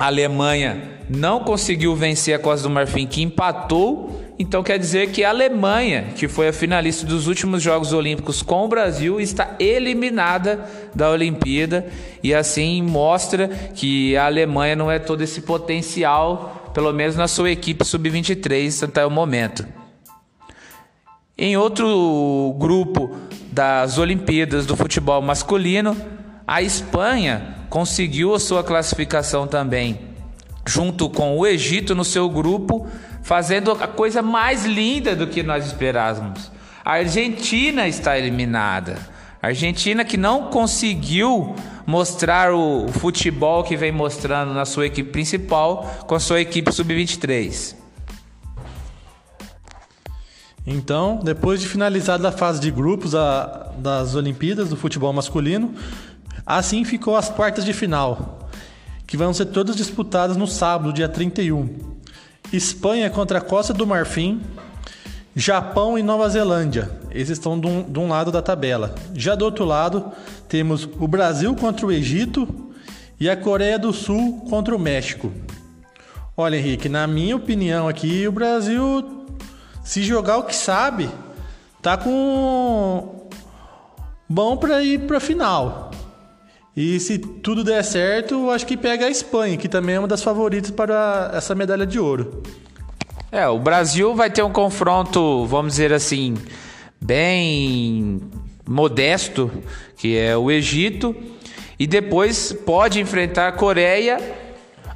a 0.00 0.06
Alemanha 0.06 0.98
não 1.10 1.40
conseguiu 1.40 1.94
vencer 1.94 2.34
a 2.34 2.38
Costa 2.38 2.66
do 2.66 2.72
Marfim, 2.72 3.06
que 3.06 3.20
empatou. 3.20 4.19
Então 4.40 4.62
quer 4.62 4.78
dizer 4.78 5.10
que 5.10 5.22
a 5.22 5.28
Alemanha, 5.28 6.14
que 6.16 6.26
foi 6.26 6.48
a 6.48 6.52
finalista 6.52 7.04
dos 7.04 7.26
últimos 7.26 7.62
Jogos 7.62 7.92
Olímpicos 7.92 8.40
com 8.40 8.64
o 8.64 8.68
Brasil, 8.68 9.20
está 9.20 9.54
eliminada 9.58 10.66
da 10.94 11.10
Olimpíada 11.10 11.86
e 12.22 12.32
assim 12.32 12.80
mostra 12.80 13.48
que 13.48 14.16
a 14.16 14.24
Alemanha 14.24 14.74
não 14.74 14.90
é 14.90 14.98
todo 14.98 15.20
esse 15.20 15.42
potencial, 15.42 16.70
pelo 16.72 16.90
menos 16.90 17.16
na 17.16 17.28
sua 17.28 17.50
equipe 17.50 17.84
sub-23 17.84 18.82
até 18.82 19.04
o 19.04 19.10
momento. 19.10 19.66
Em 21.36 21.58
outro 21.58 22.56
grupo 22.58 23.14
das 23.52 23.98
Olimpíadas 23.98 24.64
do 24.64 24.74
futebol 24.74 25.20
masculino, 25.20 25.94
a 26.46 26.62
Espanha 26.62 27.56
conseguiu 27.68 28.34
a 28.34 28.40
sua 28.40 28.64
classificação 28.64 29.46
também, 29.46 30.00
junto 30.66 31.10
com 31.10 31.36
o 31.36 31.46
Egito 31.46 31.94
no 31.94 32.06
seu 32.06 32.26
grupo, 32.30 32.86
fazendo 33.22 33.72
a 33.72 33.86
coisa 33.86 34.22
mais 34.22 34.64
linda 34.64 35.14
do 35.14 35.26
que 35.26 35.42
nós 35.42 35.66
esperávamos. 35.66 36.50
A 36.84 36.92
Argentina 36.92 37.86
está 37.86 38.18
eliminada. 38.18 38.98
A 39.42 39.48
Argentina 39.48 40.04
que 40.04 40.16
não 40.16 40.50
conseguiu 40.50 41.54
mostrar 41.86 42.52
o 42.52 42.88
futebol 42.88 43.64
que 43.64 43.76
vem 43.76 43.92
mostrando 43.92 44.52
na 44.52 44.64
sua 44.64 44.86
equipe 44.86 45.10
principal 45.10 46.04
com 46.06 46.14
a 46.14 46.20
sua 46.20 46.40
equipe 46.40 46.72
sub-23. 46.72 47.76
Então, 50.66 51.18
depois 51.22 51.60
de 51.60 51.66
finalizada 51.66 52.28
a 52.28 52.32
fase 52.32 52.60
de 52.60 52.70
grupos 52.70 53.14
a, 53.14 53.72
das 53.78 54.14
Olimpíadas 54.14 54.68
do 54.68 54.76
futebol 54.76 55.12
masculino, 55.12 55.74
Assim 56.50 56.84
ficou 56.84 57.16
as 57.16 57.28
quartas 57.28 57.64
de 57.64 57.72
final, 57.72 58.48
que 59.06 59.16
vão 59.16 59.32
ser 59.32 59.46
todas 59.46 59.76
disputadas 59.76 60.36
no 60.36 60.48
sábado, 60.48 60.92
dia 60.92 61.08
31. 61.08 61.89
Espanha 62.52 63.08
contra 63.08 63.38
a 63.38 63.40
Costa 63.40 63.72
do 63.72 63.86
Marfim, 63.86 64.40
Japão 65.34 65.98
e 65.98 66.02
Nova 66.02 66.28
Zelândia. 66.28 66.90
Esses 67.10 67.38
estão 67.38 67.58
de 67.58 67.66
um, 67.66 67.82
de 67.82 67.98
um, 67.98 68.08
lado 68.08 68.32
da 68.32 68.42
tabela. 68.42 68.94
Já 69.14 69.34
do 69.34 69.44
outro 69.44 69.64
lado, 69.64 70.10
temos 70.48 70.88
o 70.98 71.06
Brasil 71.06 71.54
contra 71.54 71.86
o 71.86 71.92
Egito 71.92 72.72
e 73.18 73.30
a 73.30 73.36
Coreia 73.36 73.78
do 73.78 73.92
Sul 73.92 74.44
contra 74.50 74.74
o 74.74 74.78
México. 74.78 75.32
Olha, 76.36 76.56
Henrique, 76.56 76.88
na 76.88 77.06
minha 77.06 77.36
opinião 77.36 77.86
aqui, 77.86 78.26
o 78.26 78.32
Brasil, 78.32 79.26
se 79.84 80.02
jogar 80.02 80.38
o 80.38 80.44
que 80.44 80.56
sabe, 80.56 81.08
tá 81.80 81.96
com 81.96 83.28
bom 84.28 84.56
para 84.56 84.82
ir 84.82 85.00
para 85.06 85.20
final. 85.20 85.89
E 86.76 87.00
se 87.00 87.18
tudo 87.18 87.64
der 87.64 87.82
certo, 87.82 88.48
acho 88.50 88.66
que 88.66 88.76
pega 88.76 89.06
a 89.06 89.10
Espanha, 89.10 89.56
que 89.56 89.68
também 89.68 89.96
é 89.96 89.98
uma 89.98 90.06
das 90.06 90.22
favoritas 90.22 90.70
para 90.70 91.32
essa 91.34 91.54
medalha 91.54 91.84
de 91.84 91.98
ouro. 91.98 92.42
É, 93.32 93.46
o 93.48 93.58
Brasil 93.58 94.14
vai 94.14 94.30
ter 94.30 94.42
um 94.42 94.52
confronto, 94.52 95.46
vamos 95.46 95.72
dizer 95.72 95.92
assim, 95.92 96.36
bem 97.00 98.20
modesto, 98.66 99.50
que 99.96 100.16
é 100.16 100.36
o 100.36 100.50
Egito, 100.50 101.14
e 101.78 101.86
depois 101.86 102.52
pode 102.52 103.00
enfrentar 103.00 103.48
a 103.48 103.52
Coreia 103.52 104.18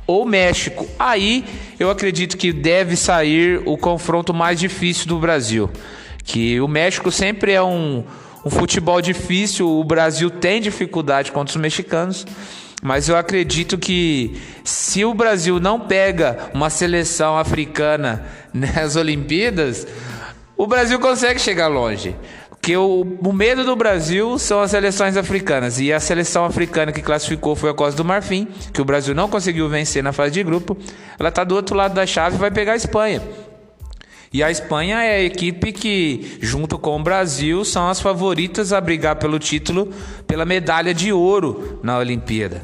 ou 0.06 0.24
México. 0.24 0.86
Aí 0.98 1.44
eu 1.78 1.90
acredito 1.90 2.36
que 2.36 2.52
deve 2.52 2.96
sair 2.96 3.62
o 3.66 3.76
confronto 3.76 4.32
mais 4.32 4.60
difícil 4.60 5.06
do 5.06 5.18
Brasil, 5.18 5.70
que 6.22 6.60
o 6.60 6.68
México 6.68 7.10
sempre 7.10 7.52
é 7.52 7.62
um 7.62 8.04
um 8.44 8.50
futebol 8.50 9.00
difícil. 9.00 9.68
O 9.68 9.84
Brasil 9.84 10.30
tem 10.30 10.60
dificuldade 10.60 11.32
contra 11.32 11.50
os 11.50 11.60
mexicanos. 11.60 12.26
Mas 12.82 13.08
eu 13.08 13.16
acredito 13.16 13.78
que 13.78 14.38
se 14.62 15.06
o 15.06 15.14
Brasil 15.14 15.58
não 15.58 15.80
pega 15.80 16.50
uma 16.52 16.68
seleção 16.68 17.38
africana 17.38 18.26
nas 18.52 18.94
Olimpíadas, 18.94 19.86
o 20.54 20.66
Brasil 20.66 21.00
consegue 21.00 21.40
chegar 21.40 21.68
longe. 21.68 22.14
Porque 22.50 22.76
o, 22.76 23.18
o, 23.22 23.32
medo 23.32 23.62
do 23.64 23.76
Brasil 23.76 24.38
são 24.38 24.60
as 24.60 24.70
seleções 24.70 25.16
africanas. 25.16 25.78
E 25.80 25.92
a 25.92 26.00
seleção 26.00 26.44
africana 26.44 26.92
que 26.92 27.02
classificou 27.02 27.54
foi 27.54 27.70
a 27.70 27.74
Costa 27.74 27.96
do 27.96 28.04
Marfim, 28.04 28.48
que 28.72 28.80
o 28.80 28.84
Brasil 28.84 29.14
não 29.14 29.28
conseguiu 29.28 29.68
vencer 29.68 30.02
na 30.02 30.12
fase 30.12 30.32
de 30.32 30.42
grupo. 30.42 30.76
Ela 31.18 31.28
está 31.28 31.44
do 31.44 31.54
outro 31.54 31.76
lado 31.76 31.94
da 31.94 32.06
chave 32.06 32.36
e 32.36 32.38
vai 32.38 32.50
pegar 32.50 32.72
a 32.72 32.76
Espanha. 32.76 33.22
E 34.34 34.42
a 34.42 34.50
Espanha 34.50 35.00
é 35.00 35.14
a 35.14 35.22
equipe 35.22 35.70
que, 35.70 36.38
junto 36.42 36.76
com 36.76 36.98
o 36.98 37.02
Brasil, 37.04 37.64
são 37.64 37.88
as 37.88 38.00
favoritas 38.00 38.72
a 38.72 38.80
brigar 38.80 39.14
pelo 39.14 39.38
título, 39.38 39.94
pela 40.26 40.44
medalha 40.44 40.92
de 40.92 41.12
ouro 41.12 41.78
na 41.84 41.96
Olimpíada. 41.98 42.60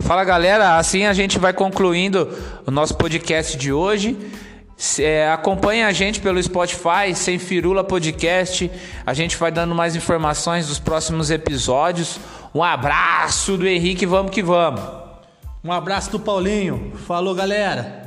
Fala 0.00 0.24
galera, 0.24 0.76
assim 0.76 1.06
a 1.06 1.14
gente 1.14 1.38
vai 1.38 1.54
concluindo 1.54 2.28
o 2.66 2.70
nosso 2.70 2.98
podcast 2.98 3.56
de 3.56 3.72
hoje. 3.72 4.14
É, 4.98 5.30
acompanhe 5.30 5.82
a 5.82 5.90
gente 5.90 6.20
pelo 6.20 6.42
Spotify, 6.42 7.14
Sem 7.14 7.38
Firula 7.38 7.82
Podcast. 7.82 8.70
A 9.06 9.14
gente 9.14 9.38
vai 9.38 9.50
dando 9.50 9.74
mais 9.74 9.96
informações 9.96 10.68
dos 10.68 10.78
próximos 10.78 11.30
episódios. 11.30 12.20
Um 12.54 12.62
abraço 12.62 13.56
do 13.56 13.66
Henrique, 13.66 14.04
vamos 14.04 14.32
que 14.32 14.42
vamos. 14.42 14.82
Um 15.64 15.72
abraço 15.72 16.10
do 16.10 16.20
Paulinho. 16.20 16.92
Falou, 17.06 17.34
galera. 17.34 17.97